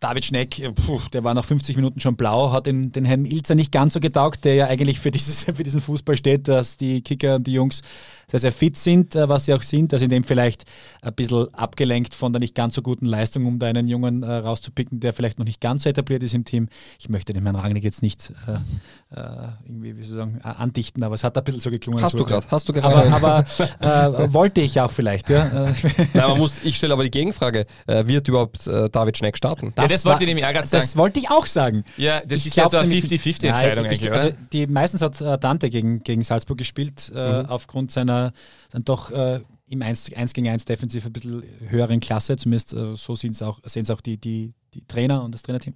David 0.00 0.24
Schneck, 0.24 0.60
puh, 0.74 1.00
der 1.12 1.22
war 1.22 1.34
nach 1.34 1.44
50 1.44 1.76
Minuten 1.76 2.00
schon 2.00 2.16
blau, 2.16 2.50
hat 2.50 2.66
den, 2.66 2.90
den 2.90 3.04
Herrn 3.04 3.24
Ilzer 3.24 3.54
nicht 3.54 3.70
ganz 3.70 3.94
so 3.94 4.00
getaugt, 4.00 4.44
der 4.44 4.54
ja 4.54 4.66
eigentlich 4.66 4.98
für, 4.98 5.12
dieses, 5.12 5.44
für 5.44 5.62
diesen 5.62 5.80
Fußball 5.80 6.16
steht, 6.16 6.48
dass 6.48 6.76
die 6.76 7.00
Kicker 7.00 7.36
und 7.36 7.46
die 7.46 7.52
Jungs 7.52 7.80
sehr, 8.28 8.40
sehr 8.40 8.52
fit 8.52 8.76
sind, 8.76 9.14
äh, 9.14 9.28
was 9.28 9.44
sie 9.44 9.54
auch 9.54 9.62
sind, 9.62 9.92
also 9.92 10.04
in 10.04 10.10
dem 10.10 10.24
vielleicht 10.24 10.64
ein 11.00 11.14
bisschen 11.14 11.52
abgelenkt 11.54 12.14
von 12.14 12.32
der 12.32 12.40
nicht 12.40 12.56
ganz 12.56 12.74
so 12.74 12.82
guten 12.82 13.06
Leistung, 13.06 13.46
um 13.46 13.60
da 13.60 13.68
einen 13.68 13.86
Jungen 13.86 14.24
äh, 14.24 14.32
rauszupicken, 14.32 14.98
der 14.98 15.12
vielleicht 15.12 15.38
noch 15.38 15.46
nicht 15.46 15.60
ganz 15.60 15.84
so 15.84 15.90
etabliert 15.90 16.24
ist 16.24 16.34
im 16.34 16.44
Team. 16.44 16.68
Ich 16.98 17.08
möchte 17.08 17.32
dem 17.32 17.44
Herrn 17.44 17.56
Rangnick 17.56 17.84
jetzt 17.84 18.02
nicht 18.02 18.32
äh, 18.48 19.16
äh, 19.16 19.48
irgendwie, 19.64 19.96
wie 19.96 20.02
soll 20.02 20.28
ich 20.28 20.42
sagen, 20.42 20.42
andichten, 20.42 21.04
aber 21.04 21.14
es 21.14 21.22
hat 21.22 21.38
ein 21.38 21.44
bisschen 21.44 21.60
so 21.60 21.70
geklungen. 21.70 22.02
Hast 22.02 22.14
du 22.14 22.24
gerade, 22.24 22.46
hast 22.50 22.68
du 22.68 22.72
gerade. 22.72 23.12
aber, 23.12 23.46
aber 23.80 24.24
äh, 24.24 24.32
wollte 24.32 24.60
ich 24.60 24.80
auch 24.80 24.90
vielleicht, 24.90 25.30
ja. 25.30 25.72
Nein, 26.14 26.28
man 26.28 26.38
muss, 26.38 26.60
ich 26.64 26.76
stelle 26.76 26.94
aber 26.94 27.04
die 27.04 27.10
Gegenfrage, 27.10 27.66
äh, 27.86 28.06
wird 28.06 28.26
überhaupt 28.26 28.66
David 28.66 29.16
Schneck 29.16 29.36
starten? 29.36 29.51
Ja, 29.60 29.86
das 29.86 30.04
wollte 30.04 30.24
ich 30.24 30.28
nämlich 30.28 30.44
auch 30.46 30.52
gerade 30.52 30.68
Das 30.68 30.70
sagen. 30.92 30.98
wollte 30.98 31.20
ich 31.20 31.30
auch 31.30 31.46
sagen. 31.46 31.84
Ja, 31.96 32.20
das 32.20 32.40
Ich 32.40 32.46
ist 32.48 32.56
ja 32.56 32.68
so 32.68 32.78
eine 32.78 32.88
glaub's 32.88 33.02
nämlich- 33.10 33.22
50-50-Entscheidung 33.22 33.84
Ja, 33.84 33.90
eigentlich, 33.90 34.02
ich, 34.02 34.08
oder? 34.10 34.20
also 34.20 34.36
die 34.52 34.66
meistens 34.66 35.00
hat 35.02 35.20
äh, 35.20 35.38
Dante 35.38 35.70
gegen, 35.70 36.02
gegen 36.02 36.22
Salzburg 36.22 36.58
gespielt, 36.58 37.10
äh, 37.14 37.18
aufgrund 37.48 37.90
seiner 37.90 38.32
dann 38.70 38.84
doch 38.84 39.10
äh, 39.10 39.40
im 39.68 39.82
1, 39.82 40.12
1 40.14 40.32
gegen 40.34 40.48
1 40.48 40.64
defensiv 40.66 41.06
ein 41.06 41.12
bisschen 41.12 41.42
höheren 41.68 42.00
Klasse, 42.00 42.36
zumindest 42.36 42.72
äh, 42.74 42.94
so 42.96 43.14
sehen 43.14 43.30
es 43.32 43.42
auch, 43.42 43.60
sehen's 43.64 43.90
auch 43.90 44.00
die, 44.00 44.18
die, 44.18 44.52
die 44.74 44.84
Trainer 44.86 45.22
und 45.24 45.34
das 45.34 45.42
Trainerteam. 45.42 45.74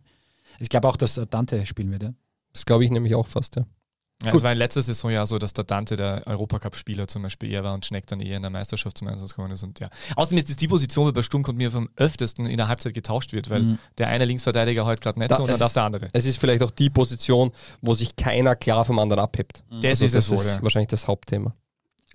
Ich 0.59 0.69
glaube 0.69 0.89
auch, 0.89 0.97
dass 0.97 1.17
äh, 1.17 1.27
Dante 1.27 1.65
spielen 1.67 1.91
wird, 1.93 2.03
ja. 2.03 2.15
Das 2.53 2.65
glaube 2.67 2.85
ich 2.85 2.91
nämlich 2.91 3.15
auch 3.15 3.27
fast, 3.27 3.57
ja. 3.57 3.67
Ja, 4.25 4.33
es 4.33 4.43
war 4.43 4.51
in 4.51 4.57
letzter 4.59 4.81
Saison 4.81 5.11
ja 5.11 5.27
so, 5.27 5.39
dass 5.39 5.53
der 5.53 5.65
Dante 5.65 5.95
der 5.95 6.23
Europacup-Spieler 6.27 7.07
zum 7.07 7.23
Beispiel 7.23 7.53
eher 7.53 7.63
war 7.65 7.75
und 7.75 7.85
Schneck 7.85 8.07
dann 8.07 8.21
eher 8.21 8.37
in 8.37 8.43
der 8.43 8.51
Meisterschaft 8.51 8.97
zum 8.97 9.09
Einsatz 9.09 9.31
gekommen 9.35 9.53
ist. 9.53 9.63
Und 9.63 9.79
ja. 9.79 9.91
Außerdem 10.17 10.39
ist 10.39 10.49
es 10.49 10.57
die 10.57 10.69
Position, 10.69 11.07
wo 11.07 11.13
bei 11.13 11.23
Sturm 11.23 11.43
kommt 11.43 11.59
mir 11.59 11.71
vom 11.71 11.91
öftesten 11.97 12.47
in 12.47 12.57
der 12.57 12.69
Halbzeit 12.69 12.95
getauscht 12.95 13.35
wird, 13.35 13.51
weil 13.51 13.63
Mhm. 13.63 13.79
der 13.99 14.09
eine 14.09 14.25
Linksverteidiger 14.25 14.87
heute 14.87 15.03
gerade 15.03 15.19
nicht 15.19 15.31
Da- 15.33 15.37
so 15.37 15.43
und 15.43 15.51
dann 15.51 15.59
darf 15.59 15.75
der 15.75 15.83
andere. 15.83 16.09
Es 16.15 16.25
ist 16.25 16.39
vielleicht 16.39 16.63
auch 16.63 16.71
die 16.71 16.89
Position, 16.89 17.53
wo 17.83 17.93
sich 17.93 18.17
keiner 18.17 18.57
klar 18.57 18.87
vom 18.87 18.99
anderen 18.99 19.21
abhebt. 19.23 19.63
Das 19.71 19.85
Also 19.85 20.05
ist 20.07 20.15
das 20.15 20.25
es 20.25 20.31
wohl, 20.31 20.39
ist 20.39 20.47
ja. 20.57 20.63
wahrscheinlich 20.63 20.89
das 20.89 21.07
Hauptthema. 21.09 21.55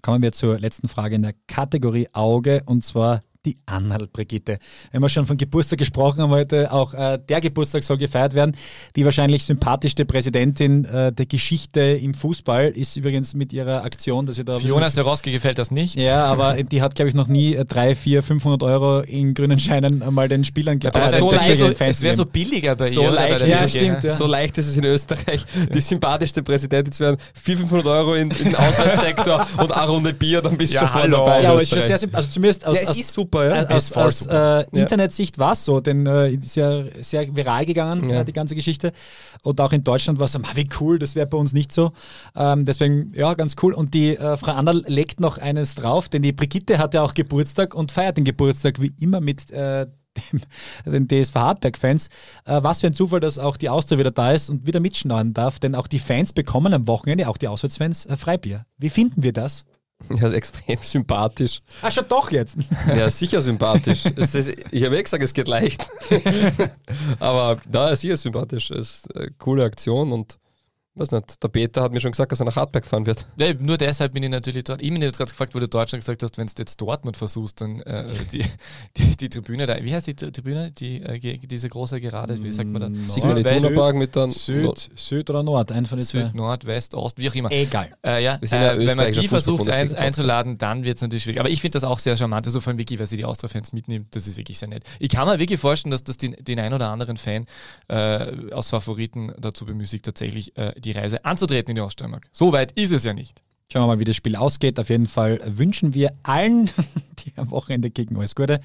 Kommen 0.01 0.24
wir 0.24 0.31
zur 0.31 0.58
letzten 0.60 0.88
Frage 0.88 1.13
in 1.15 1.22
der 1.22 1.34
Kategorie 1.48 2.08
Auge 2.13 2.63
und 2.65 2.84
zwar 2.84 3.22
die 3.45 3.57
Annal 3.65 4.07
Brigitte. 4.12 4.60
Wenn 4.91 5.01
wir 5.01 5.10
schon 5.10 5.25
von 5.25 5.36
Geburtstag 5.36 5.79
gesprochen 5.79 6.21
haben 6.21 6.29
heute, 6.29 6.71
auch 6.71 6.93
äh, 6.93 7.17
der 7.27 7.41
Geburtstag 7.41 7.81
soll 7.83 7.98
gefeiert 7.98 8.33
werden. 8.36 8.55
Die 8.95 9.03
wahrscheinlich 9.03 9.43
sympathischste 9.45 10.05
Präsidentin 10.05 10.86
äh, 10.86 11.12
der 11.12 11.25
Geschichte 11.25 11.79
im 11.81 12.13
Fußball 12.13 12.67
ist 12.69 12.95
übrigens 12.98 13.33
mit 13.33 13.51
ihrer 13.51 13.83
Aktion, 13.83 14.25
dass 14.27 14.36
sie 14.36 14.45
da. 14.45 14.60
Fiona 14.60 14.89
Serowski 14.91 15.31
gefällt 15.31 15.57
das 15.57 15.71
nicht. 15.71 16.00
Ja, 16.00 16.25
aber 16.25 16.62
die 16.63 16.81
hat, 16.83 16.93
glaube 16.93 17.10
ich, 17.10 17.15
noch 17.15 17.27
nie 17.27 17.55
äh, 17.55 17.65
3, 17.65 17.95
4, 17.95 18.21
500 18.21 18.62
Euro 18.63 19.00
in 19.01 19.33
grünen 19.33 19.60
Scheinen 19.60 20.03
mal 20.13 20.27
den 20.27 20.45
Spielern 20.45 20.79
Aber 20.83 20.91
gegeben. 20.91 21.05
es 21.13 21.19
so 21.19 21.31
wäre 21.31 21.41
leicht- 21.48 21.57
so, 21.57 21.65
es 21.86 22.01
wär 22.01 22.15
so 22.15 22.25
billiger 22.25 22.75
bei 22.75 22.89
So 22.89 23.01
ihr. 23.01 23.12
leicht, 23.12 23.48
ja, 23.48 23.67
stimmt, 23.67 24.03
ja. 24.03 24.15
So 24.15 24.27
leicht 24.27 24.57
ist 24.60 24.67
es 24.67 24.77
in 24.77 24.86
Österreich, 24.86 25.45
die 25.74 25.81
sympathischste 25.81 26.43
Präsidentin 26.43 26.91
zu 26.91 27.03
werden. 27.03 27.17
400, 27.33 27.62
500 27.71 27.88
Euro 27.88 28.13
in, 28.15 28.29
in 28.31 28.38
den 28.45 28.55
Auswärtssektor 28.55 29.48
und 29.57 29.71
eine 29.71 29.88
Runde 29.91 30.13
Bier, 30.13 30.41
dann 30.41 30.57
bist 30.57 30.74
du 30.74 30.75
Ja, 30.75 30.81
schon 30.81 30.89
voll 30.89 31.01
hallo. 31.03 31.17
dabei. 31.17 31.41
Ja, 31.43 31.51
aber 31.51 31.62
ist 31.63 31.69
schon 31.69 31.79
sehr 31.81 31.98
sympathisch. 31.98 32.25
Also 32.27 32.33
zumindest 32.33 32.67
aus, 32.67 32.77
ja, 32.77 32.83
es 32.83 32.89
aus, 32.89 32.98
ist 33.00 33.12
super, 33.12 33.30
ja. 33.39 33.67
aus, 33.69 33.83
ist 33.85 33.93
voll 33.93 34.03
aus 34.03 34.19
super. 34.19 34.65
äh, 34.73 34.79
Internetsicht 34.79 35.39
war 35.39 35.53
es 35.53 35.65
so, 35.65 35.79
denn 35.81 36.05
äh, 36.07 36.31
ist 36.31 36.55
ja 36.55 36.83
sehr 37.01 37.35
viral 37.35 37.65
gegangen, 37.65 38.09
Ja. 38.09 38.21
äh, 38.21 38.25
die 38.25 38.33
ganze 38.33 38.55
Geschichte. 38.55 38.91
Und 39.43 39.59
auch 39.61 39.71
in 39.73 39.83
Deutschland 39.83 40.19
war 40.19 40.25
es 40.25 40.31
so, 40.33 40.39
"Ma, 40.39 40.50
wie 40.55 40.67
cool, 40.79 41.00
das 41.00 41.15
wäre 41.15 41.27
bei 41.27 41.38
uns 41.38 41.53
nicht 41.53 41.71
so. 41.71 41.91
Ähm, 42.35 42.65
deswegen, 42.65 43.11
ja, 43.15 43.33
ganz 43.33 43.55
cool. 43.61 43.73
Und 43.73 43.93
die 43.93 44.15
äh, 44.17 44.38
Frau 44.38 44.51
Anderl 44.51 44.83
legt 44.88 45.19
noch 45.19 45.38
eines 45.38 45.75
drauf, 45.75 46.09
denn 46.09 46.21
die 46.21 46.31
Brigitte 46.33 46.77
hat 46.77 46.93
ja 46.93 47.01
auch 47.01 47.13
Geburtstag 47.13 47.73
und 47.75 47.91
feiert 47.91 48.17
den 48.17 48.25
Geburtstag 48.25 48.81
wie 48.81 48.93
immer 49.00 49.21
mit 49.21 49.50
äh, 49.51 49.85
dem, 50.85 51.07
den 51.07 51.07
DSV 51.07 51.35
Hardberg-Fans. 51.35 52.07
Äh, 52.45 52.61
was 52.63 52.81
für 52.81 52.88
ein 52.88 52.93
Zufall, 52.93 53.21
dass 53.21 53.39
auch 53.39 53.55
die 53.57 53.69
Austria 53.69 53.97
wieder 53.97 54.11
da 54.11 54.33
ist 54.33 54.50
und 54.50 54.67
wieder 54.67 54.79
mitschneiden 54.81 55.33
darf, 55.33 55.57
denn 55.59 55.73
auch 55.75 55.88
die 55.88 56.00
Fans 56.00 56.33
bekommen 56.33 56.73
am 56.73 56.88
Wochenende, 56.88 57.29
auch 57.29 57.38
die 57.38 57.47
Auswärtsfans, 57.47 58.05
äh, 58.07 58.17
Freibier. 58.17 58.65
Wie 58.77 58.89
finden 58.89 59.23
wir 59.23 59.31
das? 59.33 59.63
Ja, 60.15 60.27
ist 60.27 60.34
extrem 60.34 60.79
sympathisch. 60.81 61.60
Ah, 61.81 61.91
schon 61.91 62.08
doch 62.08 62.31
jetzt. 62.31 62.58
Ja, 62.88 63.10
sicher 63.10 63.41
sympathisch. 63.41 64.05
ist, 64.05 64.51
ich 64.72 64.84
habe 64.84 64.98
eh 64.98 65.03
gesagt, 65.03 65.24
es 65.24 65.34
geht 65.34 65.48
leicht. 65.48 65.86
Aber 67.20 67.62
da 67.65 67.89
ist 67.89 68.01
sicher 68.01 68.17
sympathisch. 68.17 68.72
Es 68.72 68.96
ist 68.96 69.15
eine 69.15 69.31
coole 69.38 69.63
Aktion 69.63 70.12
und 70.12 70.38
weiß 70.95 71.12
nicht, 71.12 71.41
der 71.41 71.48
Peter 71.48 71.81
hat 71.81 71.93
mir 71.93 72.01
schon 72.01 72.12
gesagt, 72.12 72.31
dass 72.31 72.41
er 72.41 72.45
nach 72.45 72.55
Hartberg 72.55 72.86
fahren 72.86 73.05
wird. 73.05 73.25
Ja, 73.39 73.53
nur 73.53 73.77
deshalb 73.77 74.13
bin 74.13 74.24
ich 74.24 74.29
natürlich 74.29 74.65
dort. 74.65 74.81
Ich 74.81 74.89
bin 74.89 75.01
jetzt 75.01 75.17
gerade 75.17 75.31
gefragt, 75.31 75.55
wo 75.55 75.60
du 75.60 75.67
Deutschland 75.67 76.01
gesagt 76.01 76.21
hast, 76.21 76.38
wenn 76.38 76.48
du 76.48 76.53
jetzt 76.57 76.81
Dortmund 76.81 77.15
versuchst, 77.15 77.62
dann 77.62 77.79
äh, 77.81 78.05
die, 78.31 78.43
die, 78.98 79.15
die 79.15 79.29
Tribüne 79.29 79.65
da, 79.65 79.81
wie 79.81 79.93
heißt 79.93 80.07
die 80.07 80.15
Tri- 80.15 80.31
Tribüne? 80.31 80.71
Die, 80.71 81.01
äh, 81.01 81.38
diese 81.38 81.69
große 81.69 82.01
Gerade, 82.01 82.41
wie 82.43 82.51
sagt 82.51 82.69
man 82.69 82.81
da? 82.81 83.13
Signal 83.13 83.93
mit 83.93 84.15
dann. 84.15 84.31
Süd, 84.31 84.89
Süd 84.95 85.29
oder 85.29 85.43
Nord, 85.43 85.71
ein 85.71 85.86
von 85.86 86.00
den 86.00 86.05
zwei. 86.05 86.24
Süd, 86.24 86.36
Nord, 86.36 86.65
West, 86.65 86.93
Ost, 86.93 87.17
wie 87.17 87.29
auch 87.29 87.36
immer. 87.36 87.51
Egal. 87.51 87.95
Äh, 88.05 88.24
ja, 88.24 88.39
ja 88.41 88.74
äh, 88.74 88.86
wenn 88.86 88.98
man 88.98 89.12
die 89.12 89.27
versucht 89.27 89.69
ein, 89.69 89.93
einzuladen, 89.95 90.57
dann 90.57 90.83
wird 90.83 90.98
es 90.98 91.01
natürlich 91.01 91.24
schwierig. 91.24 91.39
Aber 91.39 91.50
ich 91.50 91.62
finde 91.62 91.77
das 91.77 91.83
auch 91.83 92.00
sehr 92.00 92.17
charmant, 92.17 92.45
also 92.48 92.60
vor 92.60 92.71
allem 92.71 92.79
Vicky, 92.79 93.00
weil 93.00 93.07
sie 93.07 93.17
die 93.17 93.25
Austria-Fans 93.25 93.71
mitnimmt, 93.71 94.13
das 94.15 94.27
ist 94.27 94.38
wirklich 94.38 94.60
sehr 94.60 94.67
nett. 94.67 94.83
Ich 95.00 95.10
kann 95.10 95.27
mir 95.27 95.39
wirklich 95.39 95.60
vorstellen, 95.60 95.91
dass 95.91 96.03
das 96.03 96.17
den, 96.17 96.36
den 96.39 96.60
ein 96.60 96.74
oder 96.74 96.89
anderen 96.89 97.15
Fan 97.15 97.45
äh, 97.88 98.51
aus 98.51 98.69
Favoriten 98.69 99.31
dazu 99.39 99.65
bemüßigt, 99.65 100.03
tatsächlich 100.03 100.57
äh, 100.57 100.74
die 100.81 100.91
Reise 100.91 101.23
anzutreten 101.25 101.71
in 101.71 101.75
die 101.75 101.81
Oststeiermark. 101.81 102.27
So 102.31 102.51
weit 102.51 102.71
ist 102.73 102.91
es 102.91 103.03
ja 103.03 103.13
nicht. 103.13 103.43
Schauen 103.71 103.83
wir 103.83 103.88
mal, 103.88 104.00
wie 104.00 104.03
das 104.03 104.17
Spiel 104.17 104.35
ausgeht. 104.35 104.77
Auf 104.79 104.89
jeden 104.89 105.05
Fall 105.05 105.39
wünschen 105.45 105.93
wir 105.93 106.11
allen, 106.23 106.69
die 107.19 107.31
am 107.38 107.51
Wochenende 107.51 107.89
kicken, 107.89 108.17
alles 108.17 108.35
Gute. 108.35 108.59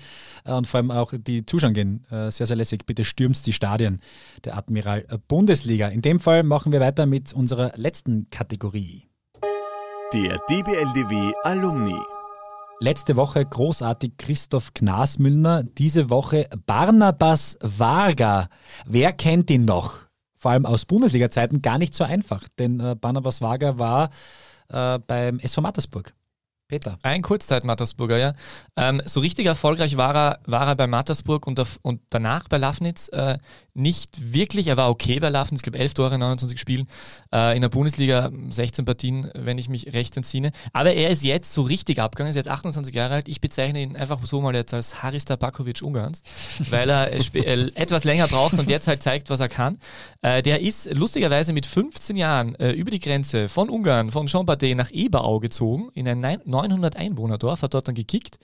Äh, 0.44 0.52
Und 0.52 0.66
vor 0.66 0.78
allem 0.78 0.90
auch 0.90 1.12
die 1.16 1.46
Zuschauer 1.46 1.70
gehen 1.70 2.04
äh, 2.11 2.30
sehr, 2.32 2.46
sehr 2.46 2.56
lässig. 2.56 2.87
Bitte 2.87 3.04
stürmt 3.04 3.46
die 3.46 3.52
Stadien 3.52 4.00
der 4.45 4.56
Admiral 4.56 5.06
Bundesliga. 5.28 5.88
In 5.88 6.02
dem 6.02 6.19
Fall 6.19 6.43
machen 6.43 6.73
wir 6.73 6.80
weiter 6.80 7.06
mit 7.06 7.32
unserer 7.32 7.71
letzten 7.76 8.28
Kategorie. 8.30 9.04
Der 10.12 10.38
DBLDW 10.50 11.32
Alumni. 11.45 12.00
Letzte 12.80 13.14
Woche 13.17 13.45
großartig 13.45 14.19
Christoph 14.19 14.75
Knasmüllner, 14.75 15.62
diese 15.62 16.10
Woche 16.10 16.49
Barnabas 16.67 17.58
Varga. 17.62 18.49
Wer 18.86 19.12
kennt 19.12 19.50
ihn 19.50 19.64
noch? 19.64 20.05
Vor 20.36 20.50
allem 20.50 20.66
aus 20.66 20.84
Bundesliga-Zeiten 20.84 21.62
gar 21.62 21.78
nicht 21.78 21.94
so 21.94 22.04
einfach, 22.04 22.46
denn 22.58 22.80
äh, 22.80 22.94
Barnabas 22.94 23.40
Varga 23.40 23.78
war 23.78 24.10
äh, 24.68 24.99
beim 24.99 25.38
SV 25.38 25.60
Mattersburg. 25.60 26.14
Peter. 26.69 26.99
Ein 27.02 27.23
Kurzzeit-Mattersburger, 27.23 28.19
ja. 28.19 28.33
Ähm, 28.76 29.00
so 29.05 29.21
richtig 29.21 29.47
erfolgreich 29.47 29.97
war 29.97 30.17
er, 30.17 30.39
war 30.47 30.67
er 30.67 30.75
bei 30.75 30.89
Mattersburg 30.89 31.47
und, 31.47 31.61
auf, 31.61 31.79
und 31.83 32.00
danach 32.11 32.49
bei 32.49 32.59
Lafnitz 32.59 33.09
äh, 33.09 33.39
nicht 33.75 34.33
wirklich. 34.33 34.67
Er 34.67 34.76
war 34.76 34.91
okay 34.91 35.21
bei 35.21 35.29
Lafnitz, 35.29 35.61
ich 35.61 35.63
glaube 35.65 35.79
11 35.79 35.95
Tore, 35.95 36.19
29 36.19 36.59
Spielen. 36.59 36.89
Äh, 37.33 37.55
in 37.55 37.61
der 37.61 37.69
Bundesliga 37.69 38.33
16 38.49 38.85
Partien, 38.85 39.31
wenn 39.35 39.59
ich 39.59 39.69
mich 39.69 39.93
recht 39.93 40.17
entsinne. 40.17 40.50
Aber 40.73 40.93
er 40.93 41.11
ist 41.11 41.23
jetzt 41.23 41.52
so 41.52 41.63
richtig 41.63 42.00
abgegangen, 42.00 42.31
ist 42.31 42.37
jetzt 42.37 42.49
28 42.49 42.93
Jahre 42.95 43.15
alt. 43.15 43.29
Ich 43.29 43.41
bezeichne 43.41 43.81
ihn 43.81 43.97
einfach 43.97 44.19
so 44.25 44.41
mal 44.41 44.55
jetzt 44.55 44.75
als 44.75 45.05
Haris 45.05 45.25
Tabakovic 45.25 45.83
Ungarns, 45.83 46.23
weil 46.71 46.91
er 46.91 47.13
äh, 47.13 47.71
etwas 47.75 48.02
länger 48.02 48.26
braucht 48.26 48.59
und 48.59 48.69
jetzt 48.69 48.89
halt 48.89 49.05
zeigt, 49.05 49.31
was 49.31 49.39
er 49.39 49.49
kann. 49.49 49.79
Äh, 50.21 50.43
der 50.43 50.63
ist 50.63 50.93
lustigerweise 50.93 51.52
mit 51.52 51.65
15 51.67 52.17
Jahren 52.17 52.57
äh, 52.57 52.73
über 52.73 52.91
die 52.91 53.00
Grenze 53.00 53.49
von 53.49 53.71
Ungarn, 53.71 54.11
von 54.11 54.26
Chambardet 54.26 54.76
nach 54.76 54.91
Eberau 54.91 55.39
gezogen, 55.39 55.91
in 55.95 56.09
ein 56.09 56.19
nein- 56.19 56.41
900 56.62 56.97
Einwohner-Dorf, 56.97 57.62
hat 57.62 57.75
dort 57.75 57.88
dann 57.88 57.95
gekickt 57.95 58.38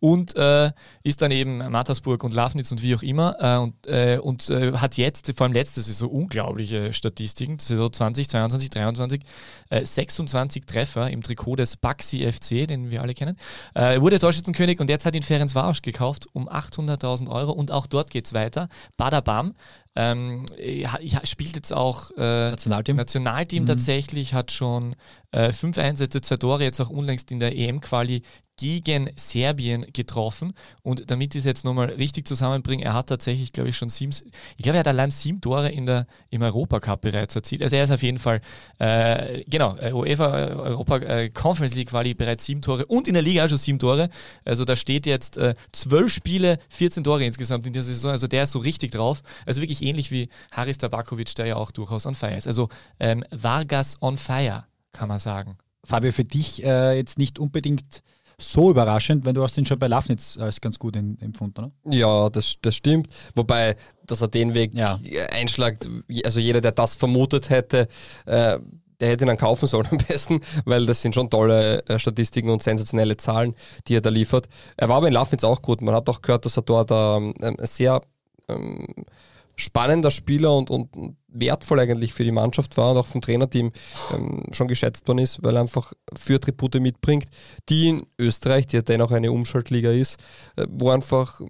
und 0.00 0.36
äh, 0.36 0.72
ist 1.02 1.22
dann 1.22 1.30
eben 1.30 1.58
Mattersburg 1.70 2.22
und 2.22 2.34
Lafnitz 2.34 2.70
und 2.70 2.82
wie 2.82 2.94
auch 2.94 3.02
immer 3.02 3.36
äh, 3.40 3.56
und, 3.56 3.86
äh, 3.86 4.18
und 4.18 4.50
äh, 4.50 4.72
hat 4.74 4.96
jetzt, 4.96 5.32
vor 5.36 5.44
allem 5.44 5.54
letztes 5.54 5.86
Saison, 5.86 6.10
unglaubliche 6.10 6.92
Statistiken, 6.92 7.58
Saison 7.58 7.92
20, 7.92 8.28
22, 8.28 8.70
23, 8.70 9.22
äh, 9.70 9.84
26 9.84 10.66
Treffer 10.66 11.10
im 11.10 11.22
Trikot 11.22 11.56
des 11.56 11.76
Baxi 11.76 12.30
FC, 12.30 12.68
den 12.68 12.90
wir 12.90 13.02
alle 13.02 13.14
kennen, 13.14 13.38
äh, 13.74 14.00
wurde 14.00 14.18
Torschützenkönig 14.18 14.80
und 14.80 14.90
jetzt 14.90 15.06
hat 15.06 15.14
ihn 15.14 15.22
Ferenc 15.22 15.54
Varos 15.54 15.80
gekauft 15.80 16.26
um 16.32 16.48
800.000 16.48 17.28
Euro 17.30 17.52
und 17.52 17.70
auch 17.70 17.86
dort 17.86 18.10
geht 18.10 18.26
es 18.26 18.34
weiter. 18.34 18.68
Badabam 18.96 19.54
ähm, 19.96 20.44
ja, 20.58 20.98
spielt 21.24 21.56
jetzt 21.56 21.72
auch 21.72 22.10
äh, 22.18 22.50
Nationalteam. 22.50 22.96
Nationalteam 22.96 23.64
tatsächlich, 23.64 24.34
hat 24.34 24.52
schon 24.52 24.94
äh, 25.30 25.52
fünf 25.52 25.78
Einsätze, 25.78 26.20
zwei 26.20 26.36
Tore, 26.36 26.62
jetzt 26.62 26.80
auch 26.80 26.90
unlängst 26.90 27.32
in 27.32 27.40
der 27.40 27.56
EM-Quali 27.56 28.22
gegen 28.56 29.10
Serbien 29.16 29.86
getroffen. 29.92 30.54
Und 30.82 31.10
damit 31.10 31.34
ich 31.34 31.40
es 31.40 31.44
jetzt 31.44 31.64
nochmal 31.64 31.90
richtig 31.90 32.26
zusammenbringe, 32.26 32.84
er 32.84 32.94
hat 32.94 33.08
tatsächlich, 33.08 33.52
glaube 33.52 33.70
ich, 33.70 33.76
schon 33.76 33.88
sieben, 33.88 34.12
ich 34.12 34.62
glaube, 34.62 34.76
er 34.76 34.80
hat 34.80 34.88
allein 34.88 35.10
sieben 35.10 35.40
Tore 35.40 35.70
in 35.70 35.86
der, 35.86 36.06
im 36.30 36.42
Europacup 36.42 37.02
bereits 37.02 37.36
erzielt. 37.36 37.62
Also 37.62 37.76
er 37.76 37.84
ist 37.84 37.90
auf 37.90 38.02
jeden 38.02 38.18
Fall, 38.18 38.40
äh, 38.78 39.44
genau, 39.44 39.76
äh, 39.76 39.92
UEFA 39.92 40.38
äh, 40.38 40.54
Europa 40.54 40.96
äh, 40.98 41.30
Conference 41.30 41.74
League 41.74 41.90
Quali 41.90 42.14
bereits 42.14 42.44
sieben 42.44 42.62
Tore 42.62 42.86
und 42.86 43.08
in 43.08 43.14
der 43.14 43.22
Liga 43.22 43.44
auch 43.44 43.48
schon 43.48 43.58
sieben 43.58 43.78
Tore. 43.78 44.08
Also 44.44 44.64
da 44.64 44.76
steht 44.76 45.06
jetzt 45.06 45.36
äh, 45.36 45.54
zwölf 45.72 46.12
Spiele, 46.12 46.58
14 46.70 47.04
Tore 47.04 47.24
insgesamt 47.24 47.66
in 47.66 47.72
dieser 47.72 47.86
Saison. 47.86 48.12
Also 48.12 48.26
der 48.26 48.44
ist 48.44 48.52
so 48.52 48.58
richtig 48.58 48.92
drauf. 48.92 49.22
Also 49.44 49.60
wirklich 49.60 49.82
ähnlich 49.82 50.10
wie 50.10 50.28
Haris 50.50 50.78
Tabakovic, 50.78 51.34
der 51.34 51.46
ja 51.46 51.56
auch 51.56 51.70
durchaus 51.70 52.06
on 52.06 52.14
fire 52.14 52.36
ist. 52.36 52.46
Also 52.46 52.68
ähm, 53.00 53.24
Vargas 53.30 54.00
on 54.00 54.16
fire, 54.16 54.64
kann 54.92 55.08
man 55.08 55.18
sagen. 55.18 55.58
Fabio, 55.84 56.10
für 56.10 56.24
dich 56.24 56.64
äh, 56.64 56.96
jetzt 56.96 57.16
nicht 57.16 57.38
unbedingt 57.38 58.02
so 58.38 58.70
überraschend, 58.70 59.24
weil 59.24 59.32
du 59.32 59.42
hast 59.42 59.56
ihn 59.56 59.64
schon 59.64 59.78
bei 59.78 59.86
Lafnitz 59.86 60.36
als 60.38 60.60
ganz 60.60 60.78
gut 60.78 60.94
in, 60.96 61.18
empfunden, 61.20 61.58
oder? 61.58 61.72
Ja, 61.84 62.28
das, 62.28 62.56
das 62.60 62.74
stimmt. 62.74 63.08
Wobei, 63.34 63.76
dass 64.06 64.20
er 64.20 64.28
den 64.28 64.52
Weg 64.54 64.74
Ja. 64.74 65.00
einschlagt, 65.32 65.88
also 66.24 66.40
jeder, 66.40 66.60
der 66.60 66.72
das 66.72 66.96
vermutet 66.96 67.48
hätte, 67.50 67.88
äh, 68.26 68.58
der 69.00 69.08
hätte 69.10 69.24
ihn 69.24 69.28
dann 69.28 69.36
kaufen 69.36 69.66
sollen 69.66 69.88
am 69.90 69.98
besten, 69.98 70.40
weil 70.64 70.86
das 70.86 71.02
sind 71.02 71.14
schon 71.14 71.30
tolle 71.30 71.84
äh, 71.86 71.98
Statistiken 71.98 72.50
und 72.50 72.62
sensationelle 72.62 73.16
Zahlen, 73.16 73.54
die 73.88 73.96
er 73.96 74.00
da 74.00 74.10
liefert. 74.10 74.48
Er 74.76 74.88
war 74.88 74.96
aber 74.96 75.08
in 75.08 75.12
Lafnitz 75.14 75.44
auch 75.44 75.62
gut. 75.62 75.80
Man 75.82 75.94
hat 75.94 76.08
auch 76.08 76.20
gehört, 76.22 76.44
dass 76.44 76.56
er 76.56 76.62
dort 76.62 76.90
ähm, 76.92 77.34
sehr 77.60 78.00
ähm, 78.48 78.86
spannender 79.56 80.10
Spieler 80.10 80.54
und, 80.54 80.70
und 80.70 81.16
wertvoll 81.28 81.80
eigentlich 81.80 82.12
für 82.12 82.24
die 82.24 82.32
Mannschaft 82.32 82.76
war 82.76 82.92
und 82.92 82.98
auch 82.98 83.06
vom 83.06 83.22
Trainerteam 83.22 83.72
ähm, 84.14 84.42
schon 84.52 84.68
geschätzt 84.68 85.08
worden 85.08 85.18
ist, 85.18 85.42
weil 85.42 85.56
er 85.56 85.62
einfach 85.62 85.92
für 86.14 86.40
Tribute 86.40 86.80
mitbringt, 86.80 87.26
die 87.68 87.88
in 87.88 88.06
Österreich, 88.18 88.66
die 88.66 88.76
ja 88.76 88.82
dennoch 88.82 89.12
eine 89.12 89.32
Umschaltliga 89.32 89.90
ist, 89.90 90.18
äh, 90.56 90.66
wo 90.68 90.90
einfach 90.90 91.40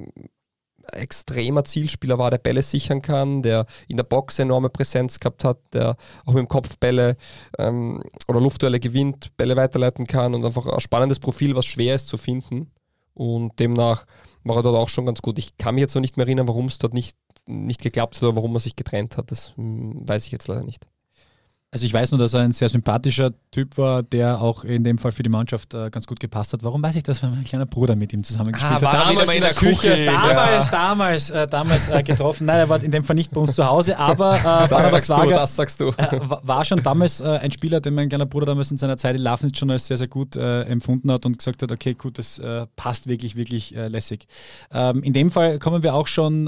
extremer 0.93 1.65
Zielspieler 1.65 2.19
war, 2.19 2.31
der 2.31 2.39
Bälle 2.39 2.63
sichern 2.63 3.03
kann, 3.03 3.43
der 3.43 3.67
in 3.89 3.97
der 3.97 4.05
Box 4.05 4.39
enorme 4.39 4.71
Präsenz 4.71 5.19
gehabt 5.19 5.45
hat, 5.45 5.59
der 5.73 5.97
auch 6.25 6.33
mit 6.33 6.43
dem 6.43 6.49
Kopf 6.49 6.79
Bälle 6.79 7.17
ähm, 7.59 8.03
oder 8.29 8.41
Luftduelle 8.41 8.81
gewinnt, 8.81 9.37
Bälle 9.37 9.57
weiterleiten 9.57 10.07
kann 10.07 10.35
und 10.35 10.45
einfach 10.45 10.67
ein 10.67 10.81
spannendes 10.81 11.21
Profil, 11.21 11.57
was 11.57 11.67
schwer 11.67 11.95
ist 11.95 12.09
zu 12.09 12.19
finden. 12.19 12.71
Und 13.15 13.59
demnach 13.59 14.05
war 14.45 14.57
er 14.57 14.63
dort 14.63 14.77
auch 14.77 14.89
schon 14.89 15.07
ganz 15.07 15.23
gut. 15.23 15.39
Ich 15.39 15.57
kann 15.57 15.75
mich 15.75 15.83
jetzt 15.83 15.95
noch 15.95 16.03
nicht 16.03 16.17
mehr 16.17 16.27
erinnern, 16.27 16.49
warum 16.49 16.67
es 16.67 16.79
dort 16.79 16.95
nicht, 16.95 17.17
nicht 17.47 17.81
geklappt 17.81 18.23
oder 18.23 18.37
warum 18.37 18.55
er 18.55 18.61
sich 18.61 18.77
getrennt 18.77 19.17
hat. 19.17 19.31
Das 19.31 19.57
hm, 19.57 20.09
weiß 20.09 20.27
ich 20.27 20.33
jetzt 20.33 20.49
leider 20.49 20.65
nicht. 20.65 20.87
Also 21.77 21.85
ich 21.85 21.93
weiß 21.93 22.11
nur, 22.13 22.19
dass 22.19 22.33
er 22.33 22.41
ein 22.41 22.53
sehr 22.53 22.71
sympathischer 22.71 23.33
Typ 23.51 23.77
war, 23.77 24.03
der 24.03 24.41
auch 24.41 24.65
in 24.65 24.83
dem 24.83 24.97
Fall 24.97 25.13
für 25.13 25.23
die 25.23 25.29
Mannschaft 25.29 25.75
äh, 25.75 25.91
ganz 25.91 26.07
gut 26.07 26.19
gepasst 26.21 26.55
hat. 26.55 26.65
Warum 26.65 26.83
weiß 26.83 26.97
ich 26.97 27.03
das? 27.03 27.23
Weil 27.23 27.29
mein 27.29 27.45
kleiner 27.45 27.67
Bruder 27.67 27.95
mit 27.97 28.15
ihm 28.15 28.25
zusammengespielt 28.25 28.83
Ah, 28.83 29.05
hat. 29.11 29.27
mal 29.27 29.35
in 29.35 29.43
der 29.43 29.53
Küche. 29.53 30.07
Damals, 30.07 30.71
damals, 30.71 31.29
äh, 31.29 31.47
damals 31.47 31.91
äh, 31.91 32.03
getroffen. 32.03 32.47
Nein, 32.47 32.61
er 32.61 32.69
war 32.71 32.83
in 32.83 32.91
dem 32.91 33.05
Fall 33.05 33.15
nicht 33.15 33.31
bei 33.31 33.43
uns 33.43 33.55
zu 33.57 33.67
Hause, 33.67 33.99
aber 33.99 34.37
äh, 34.39 34.69
Das 34.69 34.89
sagst 34.91 35.11
du, 35.11 35.15
Swager, 35.17 35.35
das 35.35 35.55
sagst 35.55 35.79
du. 35.81 35.89
äh, 35.91 36.19
wa- 36.31 36.41
war 36.45 36.65
schon 36.65 36.83
damals 36.83 37.21
äh, 37.21 37.25
ein 37.27 37.51
Spieler, 37.51 37.83
den 37.83 37.93
mein 37.93 38.09
kleiner 38.09 38.25
Bruder 38.25 38.47
damals 38.47 38.71
in 38.71 38.79
seiner 38.79 38.97
Zeit 38.97 39.17
in 39.17 39.21
Lafnitz 39.21 39.59
schon 39.59 39.71
als 39.71 39.87
sehr, 39.87 39.99
sehr 39.99 40.09
gut 40.09 40.35
äh, 40.37 40.63
empfunden 40.63 41.13
hat 41.13 41.27
und 41.27 41.37
gesagt 41.37 41.63
hat, 41.63 41.71
okay, 41.71 41.93
gut, 41.93 42.19
das 42.19 42.41
passt 42.77 43.07
wirklich, 43.07 43.37
wirklich 43.37 43.73
lässig. 43.77 44.27
Ähm, 44.73 45.03
in 45.03 45.13
dem 45.13 45.31
Fall 45.31 45.59
kommen 45.59 45.83
wir 45.83 45.93
auch 45.95 46.07
schon 46.07 46.47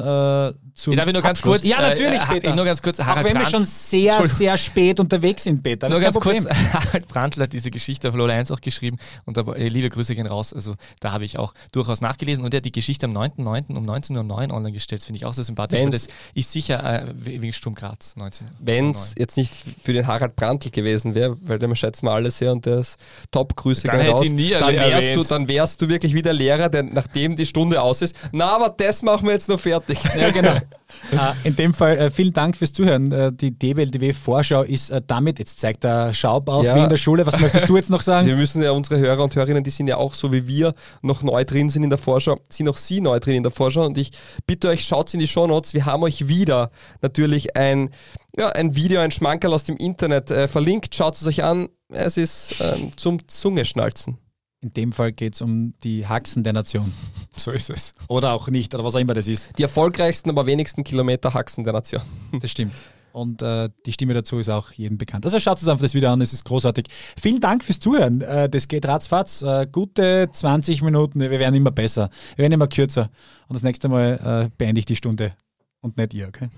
zu. 0.75 0.93
Darf 0.95 1.07
ich 1.07 1.13
nur 1.13 1.21
ganz 1.23 1.43
kurz? 1.43 1.67
Ja, 1.67 1.83
natürlich, 1.83 2.21
Peter. 2.27 2.57
Nur 2.57 2.65
ganz 2.65 2.81
kurz. 2.81 2.99
auch 2.99 3.23
wenn 3.23 3.37
wir 3.37 3.45
schon 3.45 3.65
sehr, 3.65 4.23
sehr 4.23 4.57
spät 4.57 5.01
unterwegs 5.19 5.43
sind, 5.45 5.63
Peter. 5.63 5.89
Nur 5.89 6.01
ganz 6.01 6.19
kurz. 6.19 6.47
Harald 6.73 7.09
Brandl 7.09 7.43
hat 7.43 7.53
diese 7.53 7.71
Geschichte 7.71 8.09
auf 8.09 8.15
Lola 8.15 8.35
1 8.35 8.51
auch 8.51 8.61
geschrieben 8.61 8.99
und 9.27 9.37
da, 9.37 9.43
äh, 9.53 9.69
liebe 9.69 9.89
Grüße 9.91 10.15
gehen 10.15 10.27
raus. 10.27 10.53
Also 10.53 10.75
da 11.01 11.13
habe 11.13 11.25
ich 11.25 11.39
auch 11.39 11.55
durchaus 11.73 12.01
nachgelesen 12.01 12.45
und 12.45 12.55
er 12.55 12.59
hat 12.59 12.65
die 12.65 12.73
Geschichte 12.73 13.07
am 13.07 13.13
9.9. 13.17 13.77
um 13.77 13.89
19.09 13.89 14.17
Uhr 14.51 14.55
online 14.55 14.73
gestellt. 14.73 15.01
Das 15.03 15.07
finde 15.07 15.19
ich 15.19 15.25
auch 15.25 15.35
sehr 15.35 15.45
sympathisch. 15.45 15.81
Und 15.81 15.93
Wenn's- 15.93 16.07
das 16.07 16.15
ist 16.35 16.53
sicher 16.53 16.83
äh, 16.85 17.07
we- 17.15 17.43
wegen 17.43 17.53
Sturm 17.53 17.75
Graz 17.75 18.15
19. 18.17 18.47
Wenn 18.61 18.91
es 18.93 19.15
jetzt 19.19 19.37
nicht 19.37 19.55
für 19.83 19.93
den 19.93 20.07
Harald 20.07 20.37
Brandl 20.37 20.71
gewesen 20.71 21.15
wäre, 21.15 21.37
weil 21.43 21.59
den 21.59 21.75
schätzen 21.77 22.07
wir 22.07 22.13
alle 22.13 22.31
sehr 22.31 22.53
und 22.53 22.65
der 22.67 22.79
ist 22.81 22.99
top, 23.31 23.57
Grüße 23.57 23.87
Dann 23.87 24.01
gehen 24.01 24.11
raus, 24.11 24.23
dann, 24.29 24.75
erwähnt. 24.75 24.93
wärst 24.93 25.17
du, 25.17 25.25
dann 25.25 25.49
wärst 25.49 25.83
du 25.83 25.89
wirklich 25.89 26.15
wie 26.15 26.23
der 26.23 26.33
Lehrer, 26.35 26.69
der 26.69 26.83
nachdem 26.85 27.37
die 27.37 27.47
Stunde 27.47 27.81
aus 27.83 28.03
ist, 28.03 28.15
na, 28.33 28.55
aber 28.57 28.69
das 28.77 29.03
machen 29.03 29.27
wir 29.27 29.33
jetzt 29.33 29.49
noch 29.49 29.59
fertig. 29.61 29.99
Ja, 30.19 30.31
genau. 30.31 30.57
äh, 31.13 31.17
in 31.49 31.57
dem 31.57 31.75
Fall 31.75 31.97
äh, 31.99 32.11
vielen 32.11 32.33
Dank 32.33 32.57
fürs 32.57 32.73
Zuhören. 32.73 33.11
Äh, 33.13 33.33
die 33.33 33.51
DBLDW-Vorschau 33.59 34.63
ist 34.63 34.93
damit, 35.07 35.39
jetzt 35.39 35.61
zeigt 35.61 35.85
der 35.85 36.15
Schaub 36.15 36.49
auf 36.49 36.65
Ja. 36.65 36.75
wie 36.77 36.83
in 36.85 36.89
der 36.89 36.97
Schule. 36.97 37.27
Was 37.27 37.39
möchtest 37.41 37.69
du 37.69 37.77
jetzt 37.77 37.91
noch 37.91 38.03
sagen? 38.03 38.27
Wir 38.27 38.37
müssen 38.37 38.63
ja 38.63 38.71
unsere 38.73 38.99
Hörer 39.01 39.23
und 39.23 39.35
Hörerinnen, 39.35 39.65
die 39.65 39.71
sind 39.71 39.89
ja 39.89 39.97
auch 39.97 40.15
so 40.15 40.33
wie 40.33 40.47
wir 40.47 40.75
noch 41.03 41.23
neu 41.23 41.45
drin 41.45 41.69
sind 41.69 41.83
in 41.85 41.91
der 41.91 41.99
Vorschau, 41.99 42.39
sind 42.49 42.69
auch 42.69 42.77
sie 42.77 43.01
neu 43.01 43.19
drin 43.21 43.35
in 43.37 43.43
der 43.43 43.53
Vorschau 43.53 43.85
und 43.87 43.99
ich 43.99 44.13
bitte 44.47 44.69
euch, 44.69 44.85
schaut 44.85 45.13
in 45.15 45.21
die 45.21 45.29
Shownotes, 45.29 45.75
wir 45.75 45.87
haben 45.87 46.03
euch 46.03 46.29
wieder 46.29 46.71
natürlich 47.03 47.57
ein, 47.57 47.91
ja, 48.39 48.49
ein 48.49 48.75
Video, 48.75 49.01
ein 49.01 49.11
Schmankerl 49.11 49.53
aus 49.55 49.65
dem 49.65 49.77
Internet 49.77 50.31
äh, 50.31 50.49
verlinkt, 50.49 50.95
schaut 50.95 51.15
es 51.15 51.27
euch 51.27 51.45
an, 51.45 51.69
es 51.91 52.17
ist 52.17 52.57
ähm, 52.61 52.91
zum 52.97 53.27
Zungeschnalzen. 53.29 54.19
In 54.61 54.73
dem 54.73 54.93
Fall 54.93 55.13
geht 55.13 55.35
es 55.35 55.41
um 55.41 55.75
die 55.85 56.07
Haxen 56.07 56.43
der 56.45 56.53
Nation. 56.53 56.93
So 57.37 57.53
ist 57.53 57.71
es. 57.71 57.95
Oder 58.09 58.33
auch 58.33 58.49
nicht, 58.49 58.75
oder 58.75 58.83
was 58.83 58.97
auch 58.97 58.99
immer 58.99 59.15
das 59.15 59.29
ist. 59.29 59.57
Die 59.59 59.63
erfolgreichsten, 59.63 60.29
aber 60.29 60.47
wenigsten 60.47 60.83
Kilometer 60.83 61.35
Haxen 61.35 61.63
der 61.63 61.73
Nation. 61.73 62.03
Das 62.41 62.51
stimmt. 62.51 62.73
Und 63.13 63.43
äh, 63.43 63.69
die 63.87 63.93
Stimme 63.93 64.13
dazu 64.13 64.39
ist 64.39 64.49
auch 64.49 64.73
jedem 64.73 64.99
bekannt. 64.99 65.25
Also 65.25 65.39
schaut 65.39 65.59
es 65.59 65.69
einfach 65.69 65.83
das 65.83 65.95
Video 65.95 66.11
an, 66.11 66.21
es 66.21 66.33
ist 66.33 66.45
großartig. 66.45 66.87
Vielen 67.21 67.41
Dank 67.41 67.63
fürs 67.63 67.79
Zuhören. 67.79 68.21
Äh, 68.23 68.49
das 68.49 68.67
geht 68.67 68.87
ratzfatz. 68.87 69.43
Äh, 69.43 69.69
gute 69.71 70.29
20 70.33 70.83
Minuten. 70.83 71.21
Wir 71.21 71.31
werden 71.31 71.55
immer 71.55 71.71
besser. 71.71 72.11
Wir 72.35 72.43
werden 72.43 72.53
immer 72.53 72.67
kürzer. 72.67 73.11
Und 73.47 73.55
das 73.55 73.63
nächste 73.63 73.89
Mal 73.89 74.49
äh, 74.49 74.51
beende 74.59 74.81
ich 74.81 74.85
die 74.85 74.97
Stunde 74.97 75.37
und 75.81 75.97
nicht 75.97 76.15
ihr, 76.15 76.29
okay? 76.29 76.49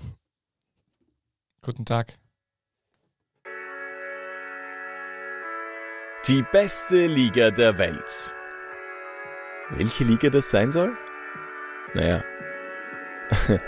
Guten 1.61 1.85
Tag. 1.85 2.17
Die 6.27 6.43
beste 6.43 7.07
Liga 7.07 7.49
der 7.49 7.79
Welt. 7.79 8.35
Welche 9.71 10.03
Liga 10.03 10.29
das 10.29 10.51
sein 10.51 10.71
soll? 10.71 10.95
Naja, 11.95 12.23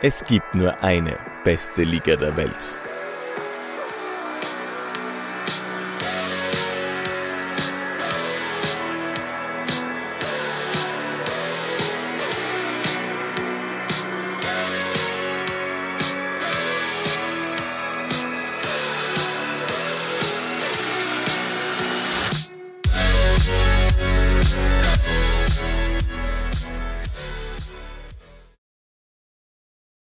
es 0.00 0.24
gibt 0.24 0.54
nur 0.54 0.82
eine 0.82 1.18
beste 1.44 1.82
Liga 1.82 2.16
der 2.16 2.34
Welt. 2.34 2.80